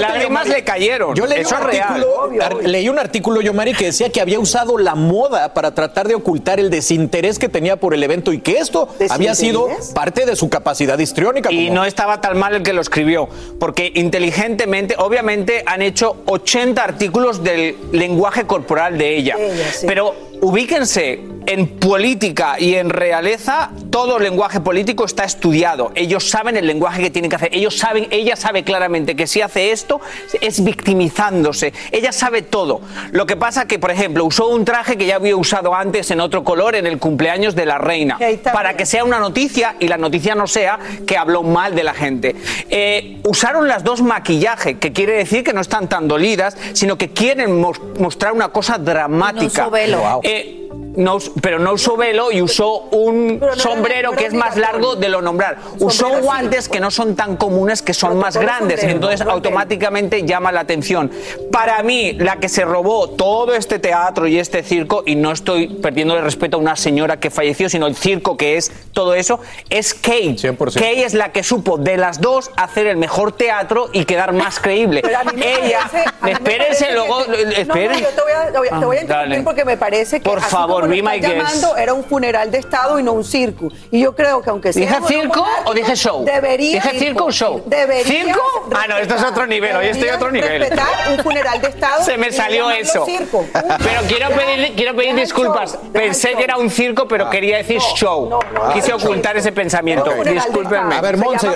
lágrimas, 0.00 0.46
las 0.46 0.48
le 0.48 0.64
cayeron. 0.64 1.14
Yo 1.14 1.26
leí 1.26 1.40
Eso 1.40 1.54
un 1.56 1.60
es 1.62 1.66
real. 1.66 1.88
artículo, 1.88 2.44
ar- 2.44 2.56
leí 2.64 2.88
un 2.88 2.98
artículo, 2.98 3.40
Yomari, 3.40 3.74
que 3.74 3.86
decía 3.86 4.10
que 4.10 4.20
había 4.20 4.38
usado 4.40 4.78
la 4.78 4.94
moda 4.94 5.54
para 5.54 5.74
tratar 5.74 6.08
de 6.08 6.14
ocultar 6.14 6.58
el 6.60 6.70
desinterés 6.70 7.38
que 7.38 7.48
tenía 7.48 7.76
por 7.76 7.94
el 7.94 8.02
evento 8.02 8.32
y 8.32 8.40
que 8.40 8.58
esto 8.58 8.88
había 9.10 9.34
sido 9.34 9.68
parte 9.94 10.26
de 10.26 10.36
su 10.36 10.48
capacidad 10.48 10.98
histriónica. 10.98 11.50
Y 11.52 11.66
como- 11.68 11.74
no 11.76 11.84
estaba 11.84 12.20
tan 12.20 12.38
mal 12.38 12.54
el 12.54 12.62
que 12.62 12.72
lo 12.72 12.80
escribió, 12.80 13.28
porque 13.58 13.92
inteligentemente, 13.94 14.94
obviamente, 14.98 15.62
han 15.66 15.82
hecho 15.82 16.16
80 16.26 16.82
artículos 16.82 17.42
del 17.44 17.76
lenguaje 17.92 18.46
corporal 18.46 18.98
de 18.98 19.16
ella. 19.16 19.36
De 19.36 19.52
ella, 19.54 19.72
sí. 19.72 19.86
Pero 19.86 20.14
ubíquense, 20.40 21.20
en 21.48 21.78
política 21.78 22.56
y 22.58 22.74
en 22.74 22.90
realeza, 22.90 23.70
todo 23.90 24.16
el 24.16 24.24
lenguaje 24.24 24.58
político 24.58 25.04
está 25.04 25.22
estudiado. 25.22 25.92
Ellos 25.94 26.28
saben 26.28 26.56
el 26.56 26.66
lenguaje 26.66 27.00
que 27.02 27.10
tienen 27.10 27.28
que 27.30 27.36
hacer. 27.36 27.50
Ellos 27.54 27.76
saben, 27.78 28.08
ella 28.10 28.34
sabe 28.34 28.64
claramente 28.64 29.14
que 29.14 29.28
si 29.28 29.42
hace 29.42 29.70
esto, 29.70 30.00
es 30.40 30.64
victimizándose. 30.64 31.72
Ella 31.92 32.10
sabe 32.10 32.42
todo. 32.42 32.80
Lo 33.12 33.26
que 33.26 33.36
pasa 33.36 33.68
que, 33.68 33.78
por 33.78 33.92
ejemplo, 33.92 34.24
usó 34.24 34.48
un 34.48 34.64
traje 34.64 34.96
que 34.96 35.06
ya 35.06 35.16
había 35.16 35.36
usado 35.36 35.72
antes 35.72 36.10
en 36.10 36.18
otro 36.20 36.42
color 36.42 36.74
en 36.74 36.84
el 36.86 36.98
cumpleaños 36.98 37.54
de 37.54 37.64
la 37.66 37.78
reina. 37.78 38.18
Para 38.52 38.76
que 38.76 38.84
sea 38.84 39.04
una 39.04 39.20
noticia 39.20 39.76
y 39.78 39.86
la 39.86 39.98
noticia 39.98 40.34
no 40.34 40.48
sea 40.48 40.80
que 41.06 41.16
habló 41.16 41.44
mal 41.44 41.76
de 41.76 41.84
la 41.84 41.94
gente. 41.94 42.34
Eh, 42.70 43.18
usaron 43.22 43.68
las 43.68 43.84
dos 43.84 44.02
maquillaje, 44.02 44.78
que 44.78 44.92
quiere 44.92 45.12
decir 45.12 45.44
que 45.44 45.52
no 45.52 45.60
están 45.60 45.88
tan 45.88 46.08
dolidas, 46.08 46.56
sino 46.72 46.98
que 46.98 47.10
quieren 47.10 47.60
mos- 47.60 47.80
mostrar 48.00 48.32
una 48.32 48.48
cosa 48.48 48.78
dramática. 48.78 49.68
Wow. 49.68 50.20
Eh, 50.24 50.35
che 50.36 50.65
no 50.96 51.18
pero 51.40 51.58
no 51.58 51.72
usó 51.72 51.96
velo 51.96 52.32
y 52.32 52.42
usó 52.42 52.78
un 52.90 53.40
sombrero 53.56 54.12
que 54.12 54.26
es 54.26 54.34
más 54.34 54.56
largo 54.56 54.96
de 54.96 55.08
lo 55.08 55.22
nombrar. 55.22 55.58
Usó 55.78 56.08
guantes 56.20 56.68
que 56.68 56.80
no 56.80 56.90
son 56.90 57.14
tan 57.16 57.36
comunes, 57.36 57.82
que 57.82 57.94
son 57.94 58.18
más 58.18 58.36
grandes. 58.36 58.82
Entonces 58.82 59.20
automáticamente 59.20 60.24
llama 60.24 60.52
la 60.52 60.60
atención. 60.60 61.10
Para 61.52 61.82
mí, 61.82 62.12
la 62.14 62.36
que 62.36 62.48
se 62.48 62.64
robó 62.64 63.10
todo 63.10 63.54
este 63.54 63.78
teatro 63.78 64.26
y 64.26 64.38
este 64.38 64.62
circo, 64.62 65.02
y 65.06 65.14
no 65.16 65.32
estoy 65.32 65.68
perdiendo 65.68 66.16
el 66.16 66.22
respeto 66.22 66.56
a 66.56 66.60
una 66.60 66.76
señora 66.76 67.18
que 67.20 67.30
falleció, 67.30 67.68
sino 67.68 67.86
el 67.86 67.96
circo 67.96 68.36
que 68.36 68.56
es 68.56 68.72
todo 68.92 69.14
eso, 69.14 69.40
es 69.70 69.94
Kate. 69.94 70.36
Kate 70.56 71.04
es 71.04 71.14
la 71.14 71.32
que 71.32 71.42
supo 71.42 71.76
de 71.78 71.96
las 71.96 72.20
dos 72.20 72.50
hacer 72.56 72.86
el 72.86 72.96
mejor 72.96 73.32
teatro 73.32 73.88
y 73.92 74.04
quedar 74.04 74.32
más 74.32 74.58
creíble. 74.60 75.00
Pero 75.02 75.18
a 75.18 75.24
mí 75.24 75.32
me 75.36 75.46
Ella, 75.66 75.80
parece- 75.90 76.08
a 76.08 76.12
mí 76.12 76.16
me 76.22 76.32
espérense, 76.32 76.92
luego, 76.92 77.20
No, 77.20 77.26
no, 77.26 77.36
yo 77.36 77.54
te 77.66 78.20
voy 78.22 78.32
a, 78.32 78.52
te 78.52 78.58
voy 78.58 78.68
Ah, 78.70 78.74
interrumpir 78.76 79.06
dale. 79.08 79.42
porque 79.42 79.64
me 79.64 79.76
parece 79.76 80.20
que 80.20 80.28
Por 80.28 80.40
favor, 80.40 80.85
lo 80.86 80.94
be 80.94 81.02
my 81.02 81.18
guest. 81.20 81.34
llamando, 81.36 81.76
era 81.76 81.94
un 81.94 82.04
funeral 82.04 82.50
de 82.50 82.58
Estado 82.58 82.98
y 82.98 83.02
no 83.02 83.12
un 83.12 83.24
circo. 83.24 83.68
Y 83.90 84.00
yo 84.00 84.14
creo 84.14 84.42
que 84.42 84.50
aunque 84.50 84.72
sea 84.72 85.00
¿Dije 85.00 85.20
circo 85.20 85.44
o 85.64 85.74
dije 85.74 85.94
show? 85.96 86.24
Debería 86.24 86.80
¿Dije 86.80 86.98
circo 86.98 87.24
o 87.26 87.32
show? 87.32 87.62
Deberías 87.66 88.06
¿Circo? 88.06 88.40
Ah, 88.74 88.86
no, 88.88 88.96
esto 88.98 89.14
es 89.14 89.22
otro 89.24 89.46
nivel, 89.46 89.76
hoy 89.76 89.86
estoy 89.86 90.08
a 90.08 90.16
otro 90.16 90.30
nivel. 90.30 90.60
respetar 90.60 90.86
un 91.10 91.18
funeral 91.18 91.60
de 91.60 91.68
Estado. 91.68 92.04
Se 92.04 92.16
me 92.16 92.32
salió 92.32 92.70
eso. 92.70 93.04
circo. 93.04 93.44
Pero 93.52 94.00
quiero 94.08 94.28
pedir, 94.30 94.74
quiero 94.74 94.94
pedir 94.94 95.14
disculpas. 95.14 95.78
Pensé 95.92 96.34
que 96.34 96.44
era 96.44 96.56
un 96.56 96.70
circo, 96.70 97.08
pero 97.08 97.30
quería 97.30 97.58
decir 97.58 97.80
show. 97.80 98.38
Quise 98.72 98.92
ocultar 98.92 99.36
ese 99.36 99.52
pensamiento. 99.52 100.10
Discúlpenme. 100.24 100.94
A 100.94 101.00
ver, 101.00 101.16
Monse, 101.16 101.48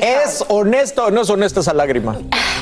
¿es 0.00 0.44
honesta 0.48 1.04
o 1.04 1.10
no 1.10 1.22
es 1.22 1.30
honesta 1.30 1.60
esa 1.60 1.72
lágrima? 1.74 2.16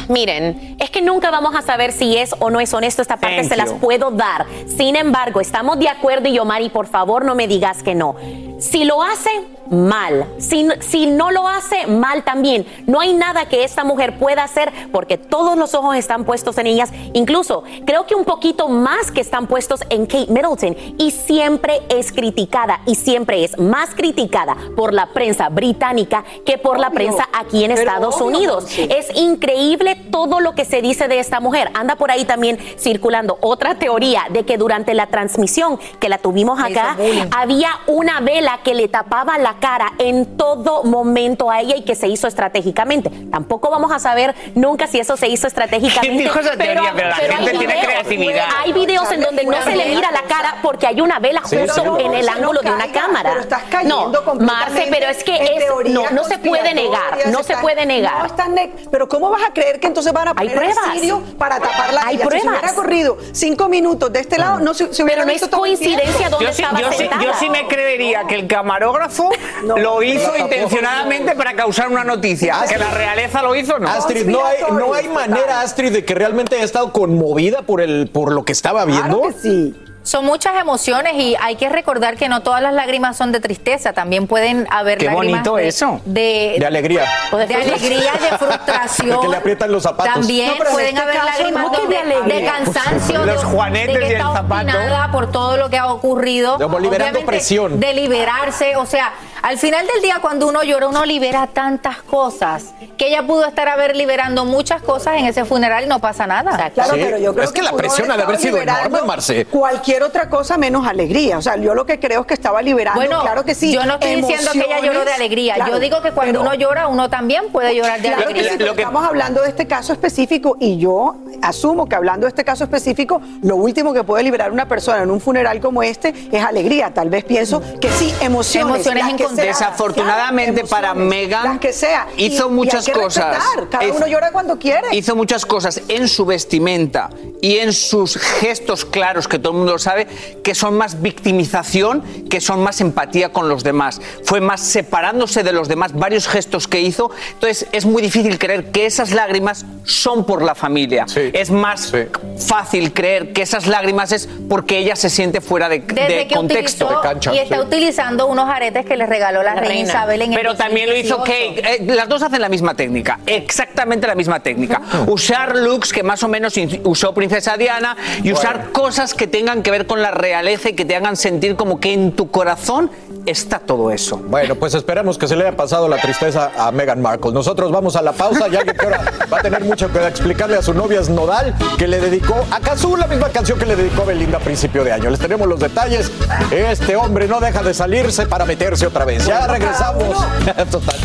Miren, 0.08 0.76
es 0.78 0.90
que 0.90 1.00
nunca 1.00 1.30
vamos 1.30 1.54
a 1.54 1.62
saber 1.62 1.92
si 1.92 2.16
es 2.16 2.34
o 2.38 2.50
no 2.50 2.60
es 2.60 2.72
honesto. 2.74 3.02
Esta 3.02 3.16
parte 3.16 3.36
Thank 3.38 3.48
se 3.48 3.56
las 3.56 3.70
you. 3.70 3.78
puedo 3.78 4.10
dar. 4.10 4.46
Sin 4.66 4.96
embargo, 4.96 5.40
estamos 5.40 5.78
de 5.78 5.88
acuerdo 5.88 6.11
y 6.28 6.38
Omari, 6.38 6.68
por 6.68 6.86
favor, 6.86 7.24
no 7.24 7.34
me 7.34 7.48
digas 7.48 7.82
que 7.82 7.94
no. 7.94 8.14
Si 8.58 8.84
lo 8.84 9.02
hace, 9.02 9.30
mal. 9.72 10.26
Si, 10.38 10.68
si 10.80 11.06
no 11.06 11.30
lo 11.30 11.48
hace, 11.48 11.86
mal 11.86 12.22
también. 12.22 12.66
No 12.86 13.00
hay 13.00 13.14
nada 13.14 13.46
que 13.46 13.64
esta 13.64 13.84
mujer 13.84 14.18
pueda 14.18 14.44
hacer 14.44 14.72
porque 14.92 15.18
todos 15.18 15.56
los 15.56 15.74
ojos 15.74 15.96
están 15.96 16.24
puestos 16.24 16.58
en 16.58 16.66
ellas. 16.66 16.90
Incluso 17.14 17.64
creo 17.84 18.06
que 18.06 18.14
un 18.14 18.24
poquito 18.24 18.68
más 18.68 19.10
que 19.10 19.20
están 19.20 19.46
puestos 19.46 19.80
en 19.88 20.06
Kate 20.06 20.30
Middleton. 20.30 20.76
Y 20.98 21.10
siempre 21.10 21.80
es 21.88 22.12
criticada 22.12 22.80
y 22.86 22.94
siempre 22.94 23.44
es 23.44 23.58
más 23.58 23.94
criticada 23.94 24.56
por 24.76 24.92
la 24.92 25.06
prensa 25.06 25.48
británica 25.48 26.24
que 26.44 26.58
por 26.58 26.78
la 26.78 26.90
prensa 26.90 27.28
aquí 27.32 27.64
en 27.64 27.72
Estados 27.72 28.16
obvio, 28.16 28.26
Unidos. 28.26 28.78
Es 28.78 29.16
increíble 29.16 29.96
todo 30.10 30.40
lo 30.40 30.54
que 30.54 30.64
se 30.64 30.82
dice 30.82 31.08
de 31.08 31.18
esta 31.18 31.40
mujer. 31.40 31.70
Anda 31.74 31.96
por 31.96 32.10
ahí 32.10 32.24
también 32.24 32.58
circulando 32.78 33.38
otra 33.40 33.76
teoría 33.76 34.24
de 34.30 34.44
que 34.44 34.58
durante 34.58 34.94
la 34.94 35.06
transmisión 35.06 35.78
que 35.98 36.08
la 36.08 36.18
tuvimos 36.18 36.60
acá, 36.62 36.96
había 37.36 37.70
una 37.86 38.20
vela 38.20 38.60
que 38.62 38.74
le 38.74 38.88
tapaba 38.88 39.38
la 39.38 39.54
cara 39.62 39.92
en 40.00 40.36
todo 40.36 40.82
momento 40.82 41.48
a 41.48 41.60
ella 41.60 41.76
y 41.76 41.82
que 41.82 41.94
se 41.94 42.08
hizo 42.08 42.26
estratégicamente. 42.26 43.10
Tampoco 43.30 43.70
vamos 43.70 43.92
a 43.92 44.00
saber 44.00 44.34
nunca 44.56 44.88
si 44.88 44.98
eso 44.98 45.16
se 45.16 45.28
hizo 45.28 45.46
estratégicamente. 45.46 46.00
¿Quién 46.08 46.18
dijo 46.18 46.38
esa 46.40 46.56
teoría? 46.56 46.92
Pero 46.96 47.08
la 47.08 47.16
hay 47.16 47.26
gente 47.28 47.50
tiene 47.52 47.66
videos- 47.74 47.84
creatividad. 47.86 48.44
Hay 48.64 48.72
videos 48.72 49.12
en 49.12 49.20
donde 49.20 49.44
no 49.44 49.62
se 49.62 49.76
le 49.76 49.86
mira 49.94 50.10
la 50.10 50.22
cara 50.22 50.56
porque 50.62 50.88
hay 50.88 51.00
una 51.00 51.20
vela 51.20 51.40
Sí, 51.44 51.56
justo 51.56 51.74
pero 51.82 52.00
en 52.00 52.12
el 52.14 52.26
no 52.26 52.32
ángulo 52.32 52.60
de 52.60 52.70
una 52.72 52.90
cámara. 52.90 53.30
pero 53.30 53.40
estás 53.42 53.62
cayendo 53.70 54.10
no, 54.26 54.34
Marce, 54.34 54.88
pero 54.90 55.06
es 55.08 55.22
que 55.22 55.36
es, 55.36 55.64
no, 55.90 56.10
no 56.10 56.24
se 56.24 56.38
puede 56.38 56.74
negar, 56.74 57.18
no 57.28 57.42
se 57.44 57.56
puede 57.58 57.86
negar. 57.86 58.18
no 58.18 58.26
estás 58.26 58.48
ne- 58.48 58.72
pero 58.90 59.08
¿cómo 59.08 59.30
vas 59.30 59.42
a 59.48 59.52
creer 59.52 59.78
que 59.78 59.86
entonces 59.86 60.12
van 60.12 60.26
a 60.28 60.30
Hay 60.36 60.48
poner 60.48 60.64
el 60.64 60.72
pruebas. 60.74 60.92
sirio 60.94 61.22
para 61.38 61.60
tapar 61.60 61.92
la 61.94 62.02
Hay 62.02 62.16
villa? 62.16 62.28
Si 62.30 62.30
se 62.32 62.40
pruebas. 62.40 62.58
hubiera 62.60 62.74
corrido 62.74 63.16
cinco 63.32 63.68
minutos 63.68 64.12
de 64.12 64.18
este 64.20 64.38
lado, 64.38 64.58
no 64.58 64.74
se, 64.74 64.92
se 64.92 65.04
hubiera 65.04 65.22
Pero 65.22 65.26
no 65.26 65.32
visto 65.32 65.46
es 65.46 65.52
coincidencia 65.52 66.28
dónde 66.28 66.46
Yo 66.46 66.52
sí, 66.52 66.62
estaba 66.62 66.80
yo, 66.80 66.90
sí, 66.90 66.98
sentada. 66.98 67.22
yo 67.22 67.30
sí 67.38 67.48
me 67.48 67.68
creería 67.68 68.24
que 68.24 68.34
el 68.34 68.46
camarógrafo 68.48 69.30
lo 69.76 70.02
hizo 70.02 70.36
intencionadamente 70.36 71.34
para 71.34 71.54
causar 71.54 71.88
una 71.88 72.04
noticia. 72.04 72.56
Que 72.68 72.78
la 72.78 72.90
realeza 72.90 73.42
lo 73.42 73.54
hizo, 73.54 73.78
no. 73.78 73.88
Astrid, 73.88 74.26
no 74.26 74.44
hay, 74.44 74.58
no 74.72 74.94
hay 74.94 75.08
manera, 75.08 75.60
Astrid, 75.60 75.92
de 75.92 76.04
que 76.04 76.14
realmente 76.14 76.56
haya 76.56 76.64
estado 76.64 76.92
conmovida 76.92 77.62
por, 77.62 77.80
el, 77.80 78.08
por 78.12 78.32
lo 78.32 78.44
que 78.44 78.52
estaba 78.52 78.84
viendo. 78.84 79.22
sí. 79.40 79.74
Son 80.04 80.24
muchas 80.24 80.60
emociones 80.60 81.12
y 81.14 81.36
hay 81.40 81.54
que 81.54 81.68
recordar 81.68 82.16
que 82.16 82.28
no 82.28 82.42
todas 82.42 82.60
las 82.60 82.74
lágrimas 82.74 83.16
son 83.16 83.30
de 83.30 83.38
tristeza, 83.38 83.92
también 83.92 84.26
pueden 84.26 84.66
haber 84.68 84.98
Qué 84.98 85.04
lágrimas 85.04 85.44
bonito 85.44 85.56
de, 85.56 85.68
eso. 85.68 86.00
de, 86.04 86.56
De 86.58 86.66
alegría. 86.66 87.04
de 87.30 87.54
alegría, 87.54 88.12
de 88.14 88.36
frustración. 88.36 89.10
De 89.16 89.20
que 89.20 89.28
le 89.28 89.36
aprietan 89.36 89.70
los 89.70 89.84
zapatos. 89.84 90.12
También 90.12 90.48
No, 90.58 90.64
pueden 90.72 90.96
este 90.96 91.00
haber 91.00 91.24
lágrimas 91.24 91.62
¿no? 91.62 91.70
que 91.70 91.86
de 91.86 92.34
de, 92.34 92.44
cansancio, 92.44 93.24
Los 93.24 93.42
de, 93.42 93.46
juanetes 93.48 93.94
de 93.94 94.00
que 94.00 94.06
y 94.06 94.08
el 94.08 94.12
está 94.16 94.32
zapato. 94.32 95.12
por 95.12 95.30
todo 95.30 95.56
lo 95.56 95.70
que 95.70 95.78
ha 95.78 95.86
ocurrido. 95.86 96.58
Como 96.58 96.80
liberando 96.80 97.20
presión. 97.24 97.78
De 97.78 97.94
liberarse, 97.94 98.74
o 98.74 98.86
sea, 98.86 99.12
al 99.42 99.58
final 99.58 99.86
del 99.86 100.02
día 100.02 100.18
cuando 100.20 100.46
uno 100.48 100.62
llora, 100.62 100.86
uno 100.88 101.04
libera 101.04 101.46
tantas 101.48 101.98
cosas 102.02 102.72
que 102.96 103.08
ella 103.08 103.26
pudo 103.26 103.44
estar 103.46 103.68
a 103.68 103.76
ver 103.76 103.96
liberando 103.96 104.44
muchas 104.44 104.80
cosas 104.82 105.16
en 105.18 105.26
ese 105.26 105.44
funeral 105.44 105.84
y 105.84 105.86
no 105.88 105.98
pasa 105.98 106.26
nada. 106.26 106.70
Claro, 106.70 106.92
pero 106.94 107.18
yo 107.18 107.32
creo 107.34 107.44
es 107.44 107.52
que 107.52 107.62
la 107.62 107.72
presión 107.72 108.10
ha 108.10 108.16
de 108.16 108.22
haber 108.22 108.38
sido 108.38 108.58
enorme, 108.58 109.02
Marce. 109.02 109.44
Cualquier 109.46 110.02
otra 110.04 110.28
cosa 110.28 110.56
menos 110.58 110.86
alegría. 110.86 111.38
O 111.38 111.42
sea, 111.42 111.56
yo 111.56 111.74
lo 111.74 111.84
que 111.86 111.98
creo 111.98 112.20
es 112.22 112.26
que 112.26 112.34
estaba 112.34 112.62
liberando, 112.62 113.00
Bueno, 113.00 113.20
claro 113.22 113.44
que 113.44 113.54
sí. 113.54 113.72
yo 113.72 113.84
no 113.84 113.94
estoy 113.94 114.16
diciendo 114.16 114.52
que 114.52 114.60
ella 114.60 114.80
lloró 114.80 115.04
de 115.04 115.12
alegría. 115.12 115.54
Claro, 115.56 115.72
yo 115.72 115.78
digo 115.80 116.00
que 116.02 116.12
cuando 116.12 116.40
pero- 116.40 116.42
uno 116.42 116.54
llora, 116.54 116.86
uno 116.88 117.10
también 117.10 117.50
puede 117.50 117.74
llorar 117.74 118.00
de 118.00 118.08
Claro 118.08 118.22
que 118.22 118.32
alegría. 118.34 118.52
sí, 118.52 118.58
pero 118.58 118.72
estamos 118.72 119.04
hablando 119.04 119.42
de 119.42 119.48
este 119.48 119.66
caso 119.66 119.92
específico 119.92 120.56
y 120.60 120.78
yo 120.78 121.16
asumo 121.42 121.86
que 121.88 121.96
hablando 121.96 122.26
de 122.26 122.28
este 122.28 122.44
caso 122.44 122.64
específico, 122.64 123.20
lo 123.42 123.56
último 123.56 123.92
que 123.92 124.04
puede 124.04 124.22
liberar 124.22 124.52
una 124.52 124.66
persona 124.68 125.02
en 125.02 125.10
un 125.10 125.20
funeral 125.20 125.60
como 125.60 125.82
este 125.82 126.14
es 126.30 126.42
alegría. 126.42 126.92
Tal 126.94 127.10
vez 127.10 127.24
pienso 127.24 127.60
que 127.80 127.90
sí, 127.90 128.12
emociones. 128.20 128.76
Emociones 128.86 129.04
encontradas. 129.04 129.34
sean. 129.58 129.70
Desafortunadamente 129.70 130.62
Claro, 130.62 130.68
para 130.68 130.90
emociones, 130.92 131.08
Meghan, 131.28 131.44
las 131.44 131.58
que 131.58 131.72
sea. 131.72 132.06
Y- 132.16 132.26
hizo 132.26 132.46
y 132.46 132.48
hay 132.48 132.54
muchas 132.54 132.86
que 132.86 132.92
cosas. 132.92 133.36
respetar. 133.36 133.68
Cada 133.68 133.84
Hizo- 133.84 133.96
uno 133.96 134.06
llora 134.06 134.30
cuando 134.32 134.58
quiere. 134.58 134.88
Hizo 134.92 135.16
muchas 135.16 135.44
cosas 135.46 135.82
en 135.88 136.08
su 136.08 136.24
vestimenta 136.24 137.10
y 137.40 137.56
en 137.58 137.72
sus 137.72 138.16
gestos 138.18 138.84
claros, 138.84 139.26
que 139.28 139.38
todo 139.38 139.52
el 139.52 139.58
mundo 139.58 139.72
lo 139.72 139.78
sabe, 139.78 140.06
que 140.44 140.54
son 140.54 140.76
más 140.76 141.00
victimización, 141.02 142.02
que 142.28 142.40
son 142.40 142.62
más 142.62 142.80
empatía 142.80 143.30
con 143.32 143.48
los 143.48 143.64
demás. 143.64 144.00
Fue 144.24 144.40
más 144.40 144.60
separándose 144.60 145.42
de 145.42 145.52
los 145.52 145.68
demás, 145.68 145.92
varios 145.92 146.28
gestos 146.28 146.68
que 146.68 146.80
hizo. 146.80 147.10
Entonces 147.34 147.66
es 147.72 147.84
muy 147.86 148.02
difícil 148.02 148.38
creer 148.38 148.70
que 148.70 148.86
esas 148.86 149.10
lágrimas 149.12 149.64
son 149.84 150.24
por 150.24 150.42
la 150.42 150.54
familia. 150.54 151.06
Es 151.32 151.50
más 151.50 151.92
fácil 152.38 152.92
creer 152.92 153.32
que 153.32 153.42
esas 153.42 153.66
lágrimas 153.66 154.12
es 154.12 154.28
porque 154.48 154.78
ella 154.78 154.96
se 154.96 155.10
siente 155.10 155.40
fuera 155.40 155.68
de, 155.68 155.80
Desde 155.80 156.16
de 156.16 156.28
que 156.28 156.34
contexto. 156.34 156.86
utilizó 156.86 157.32
y 157.32 157.38
está 157.38 157.60
utilizando 157.60 158.26
unos 158.26 158.48
aretes 158.48 158.84
que 158.84 158.96
le 158.96 159.06
regaló 159.06 159.42
la, 159.42 159.54
reina, 159.54 159.88
Isabel 159.88 160.22
en 160.22 160.32
el 160.32 160.38
Pero 160.38 160.54
también 160.56 160.88
lo 160.88 160.96
hizo 160.96 161.18
2018. 161.18 161.62
Kate. 161.62 161.82
Eh, 161.82 161.94
las 161.94 162.08
dos 162.08 162.22
hacen 162.22 162.40
la 162.40 162.48
misma 162.48 162.74
técnica, 162.74 163.20
exactamente 163.26 164.06
la 164.06 164.14
misma 164.14 164.40
técnica. 164.40 164.80
Usar 165.06 165.56
looks 165.56 165.92
que 165.92 166.02
más 166.02 166.22
o 166.22 166.28
menos 166.28 166.54
usó 166.84 167.14
Princesa 167.14 167.56
Diana 167.56 167.96
y 168.22 168.32
usar 168.32 168.70
cosas 168.72 169.14
que 169.14 169.26
tengan 169.26 169.62
que 169.62 169.70
ver 169.70 169.86
con 169.86 170.02
la 170.02 170.10
realeza 170.10 170.70
y 170.70 170.72
que 170.74 170.84
te 170.84 170.96
hagan 170.96 171.16
sentir 171.16 171.56
como 171.56 171.80
que 171.80 171.92
en 171.92 172.12
tu 172.12 172.30
corazón 172.30 172.90
está 173.26 173.58
todo 173.58 173.90
eso. 173.90 174.16
Bueno, 174.16 174.54
pues 174.54 174.74
esperemos 174.74 175.18
que 175.18 175.28
se 175.28 175.36
le 175.36 175.46
haya 175.46 175.56
pasado 175.56 175.88
la 175.88 175.98
tristeza 175.98 176.52
a 176.58 176.70
Meghan 176.72 177.00
Markle. 177.00 177.32
Nosotros 177.32 177.70
vamos 177.70 177.96
a 177.96 178.02
la 178.02 178.12
pausa, 178.12 178.48
ya 178.48 178.64
que 178.64 178.74
ahora 178.82 179.02
va 179.32 179.38
a 179.38 179.42
tener 179.42 179.64
mucho 179.64 179.90
que 179.92 180.06
explicarle 180.06 180.56
a 180.56 180.62
su 180.62 180.74
novia 180.74 181.02
Snodal, 181.02 181.54
que 181.78 181.86
le 181.86 182.00
dedicó 182.00 182.34
a 182.50 182.60
Cazú 182.60 182.96
la 182.96 183.06
misma 183.06 183.28
canción 183.28 183.58
que 183.58 183.66
le 183.66 183.76
dedicó 183.76 184.04
Belinda 184.04 184.38
a 184.38 184.40
principio 184.40 184.84
de 184.84 184.92
año. 184.92 185.10
Les 185.10 185.20
tenemos 185.20 185.46
los 185.46 185.60
detalles. 185.60 186.10
Este 186.50 186.96
hombre 186.96 187.28
no 187.28 187.40
deja 187.40 187.62
de 187.62 187.74
salirse 187.74 188.26
para 188.26 188.44
meterse 188.44 188.86
otra 188.86 189.04
vez. 189.04 189.26
Ya 189.26 189.46
regresamos. 189.46 190.16
Total. 190.70 190.96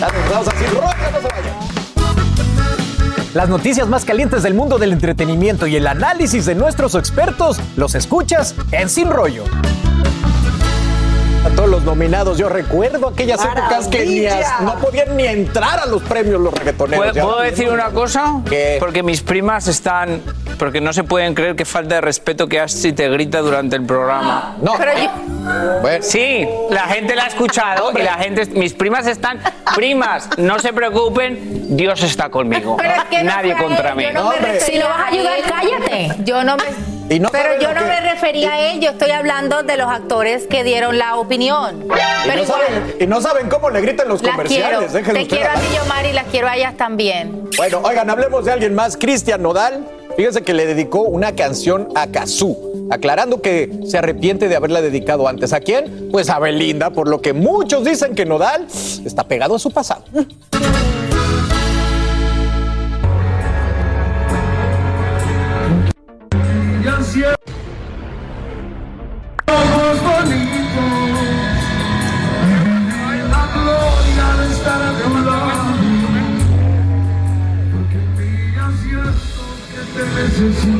Ya 0.00 0.08
regresamos 0.08 0.48
así. 0.48 0.64
No 0.74 1.20
se 1.20 1.28
vaya. 1.28 1.78
Las 3.34 3.48
noticias 3.48 3.86
más 3.88 4.04
calientes 4.04 4.42
del 4.42 4.54
mundo 4.54 4.78
del 4.78 4.92
entretenimiento 4.92 5.66
y 5.66 5.76
el 5.76 5.86
análisis 5.86 6.46
de 6.46 6.54
nuestros 6.54 6.94
expertos 6.94 7.60
los 7.76 7.94
escuchas 7.94 8.54
en 8.72 8.88
Sin 8.88 9.10
Rollo. 9.10 9.44
A 11.48 11.56
todos 11.56 11.68
los 11.70 11.82
nominados, 11.82 12.36
yo 12.36 12.48
recuerdo 12.48 13.08
aquellas 13.08 13.42
épocas 13.42 13.88
que 13.88 14.04
ni 14.04 14.26
as- 14.26 14.34
Maravilla. 14.36 14.60
no 14.60 14.74
podían 14.80 15.16
ni 15.16 15.26
entrar 15.26 15.80
a 15.80 15.86
los 15.86 16.02
premios 16.02 16.40
los 16.40 16.52
reggaetoneros. 16.52 17.06
¿Puedo, 17.12 17.26
puedo 17.26 17.36
no 17.38 17.42
decir 17.42 17.70
una 17.70 17.86
cosa? 17.90 18.34
Porque 18.78 19.02
mis 19.02 19.22
primas 19.22 19.66
están... 19.66 20.20
Porque 20.58 20.80
no 20.80 20.92
se 20.92 21.04
pueden 21.04 21.34
creer 21.34 21.54
qué 21.56 21.64
falta 21.64 21.94
de 21.96 22.00
respeto 22.00 22.48
que 22.48 22.60
Astrid 22.60 22.94
te 22.94 23.08
grita 23.08 23.38
durante 23.40 23.76
el 23.76 23.84
programa. 23.86 24.56
No. 24.60 24.72
Sí, 26.00 26.46
la 26.70 26.82
gente 26.82 27.14
la 27.14 27.24
ha 27.24 27.28
escuchado 27.28 27.92
y 27.96 28.02
la 28.02 28.14
gente... 28.14 28.44
Mis 28.46 28.74
primas 28.74 29.06
están... 29.06 29.40
Primas, 29.74 30.28
no 30.36 30.58
se 30.58 30.72
preocupen, 30.72 31.76
Dios 31.76 32.02
está 32.02 32.28
conmigo. 32.28 32.76
Pero 32.76 32.90
es 32.94 33.04
que 33.04 33.22
no 33.22 33.30
Nadie 33.32 33.52
a 33.52 33.58
contra 33.58 33.90
él, 33.90 33.96
mí. 33.96 34.02
yo 34.04 34.12
no 34.12 34.32
Si 34.60 34.76
lo 34.78 34.86
vas 34.88 34.98
a 35.00 35.06
ayudar, 35.06 35.34
cállate. 35.48 36.08
Yo 36.24 36.42
no 36.44 36.56
me. 36.56 36.97
Y 37.10 37.20
no 37.20 37.30
pero 37.30 37.58
yo 37.60 37.72
no 37.72 37.80
que- 37.80 37.86
me 37.86 38.00
refería 38.00 38.52
a 38.52 38.70
él, 38.70 38.80
yo 38.80 38.90
estoy 38.90 39.10
hablando 39.12 39.62
de 39.62 39.76
los 39.76 39.88
actores 39.88 40.46
que 40.46 40.62
dieron 40.62 40.98
la 40.98 41.16
opinión. 41.16 41.84
Y 41.84 41.88
Pero 41.88 42.36
no, 42.36 42.42
igual, 42.42 42.60
saben, 42.66 42.96
y 43.00 43.06
no 43.06 43.20
saben 43.20 43.48
cómo 43.48 43.70
le 43.70 43.80
gritan 43.80 44.08
los 44.08 44.22
las 44.22 44.36
quiero. 44.36 44.36
comerciales. 44.36 44.92
déjenlo 44.92 45.20
Te 45.20 45.26
quiero 45.26 45.50
a 45.50 45.54
ti, 45.54 45.66
Yomari, 45.76 46.08
y 46.08 46.12
las 46.12 46.24
quiero 46.26 46.48
a 46.48 46.56
ellas 46.56 46.76
también. 46.76 47.48
Bueno, 47.56 47.80
oigan, 47.82 48.10
hablemos 48.10 48.44
de 48.44 48.52
alguien 48.52 48.74
más, 48.74 48.96
Cristian 48.96 49.42
Nodal. 49.42 49.86
Fíjense 50.16 50.42
que 50.42 50.52
le 50.52 50.66
dedicó 50.66 51.02
una 51.02 51.34
canción 51.36 51.88
a 51.94 52.08
Kazú, 52.08 52.88
aclarando 52.90 53.40
que 53.40 53.70
se 53.86 53.98
arrepiente 53.98 54.48
de 54.48 54.56
haberla 54.56 54.80
dedicado 54.82 55.28
antes. 55.28 55.52
¿A 55.52 55.60
quién? 55.60 56.08
Pues 56.10 56.28
a 56.28 56.38
Belinda, 56.40 56.90
por 56.90 57.08
lo 57.08 57.22
que 57.22 57.32
muchos 57.32 57.84
dicen 57.84 58.14
que 58.16 58.24
Nodal 58.26 58.66
está 59.04 59.24
pegado 59.28 59.54
a 59.54 59.58
su 59.60 59.70
pasado. 59.70 60.02
Ojos 67.08 67.24
bonitos, 70.02 71.16
la 73.30 73.42
gloria 73.54 74.28
de 74.36 74.46
estar 74.52 74.80
a 74.82 74.92
tu 74.92 75.08
lado, 75.24 75.72
porque 77.72 77.96
en 77.96 78.08
mí 78.14 78.30
ya 78.54 78.66
siento 78.82 79.42
que 79.70 79.80
te 79.94 80.02
necesito. 80.20 80.77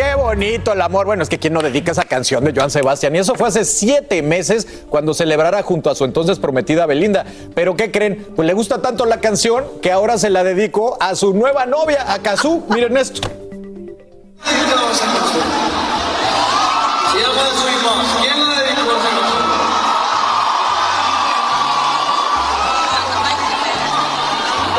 Qué 0.00 0.14
bonito 0.14 0.72
el 0.72 0.80
amor. 0.80 1.04
Bueno, 1.04 1.22
es 1.22 1.28
que 1.28 1.38
quién 1.38 1.52
no 1.52 1.60
dedica 1.60 1.92
esa 1.92 2.04
canción 2.04 2.42
de 2.42 2.54
Joan 2.56 2.70
Sebastián. 2.70 3.14
Y 3.14 3.18
eso 3.18 3.34
fue 3.34 3.48
hace 3.48 3.66
siete 3.66 4.22
meses 4.22 4.66
cuando 4.88 5.12
celebrara 5.12 5.62
junto 5.62 5.90
a 5.90 5.94
su 5.94 6.06
entonces 6.06 6.38
prometida 6.38 6.86
Belinda. 6.86 7.26
Pero 7.54 7.76
¿qué 7.76 7.90
creen? 7.90 8.26
Pues 8.34 8.46
le 8.46 8.54
gusta 8.54 8.80
tanto 8.80 9.04
la 9.04 9.20
canción 9.20 9.66
que 9.82 9.92
ahora 9.92 10.16
se 10.16 10.30
la 10.30 10.42
dedicó 10.42 10.96
a 11.00 11.14
su 11.14 11.34
nueva 11.34 11.66
novia, 11.66 12.10
a 12.14 12.18
Kazú. 12.20 12.64
Miren 12.70 12.96
esto. 12.96 13.28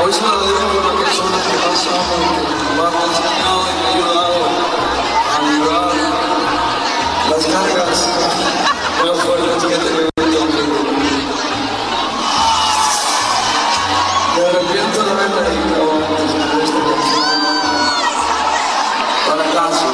Hoy 0.03 0.13
se 0.13 0.21
la 0.23 0.31
dedico 0.31 0.65
a 0.65 0.93
una 0.93 0.99
persona 0.99 1.37
que 1.43 1.57
pasa 1.69 3.30
Me 14.41 14.47
arrepiento 14.47 15.03
de. 15.03 15.11
Para 19.27 19.43
caso, 19.53 19.85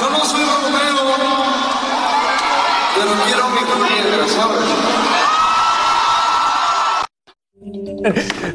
Yo 0.00 0.10
no 0.10 0.24
soy 0.24 0.44
Romeo, 0.44 1.14
pero 2.96 3.10
quiero 3.24 3.48
mi 3.50 3.60
Julieta, 3.60 4.28
¿sabes? 4.28 5.19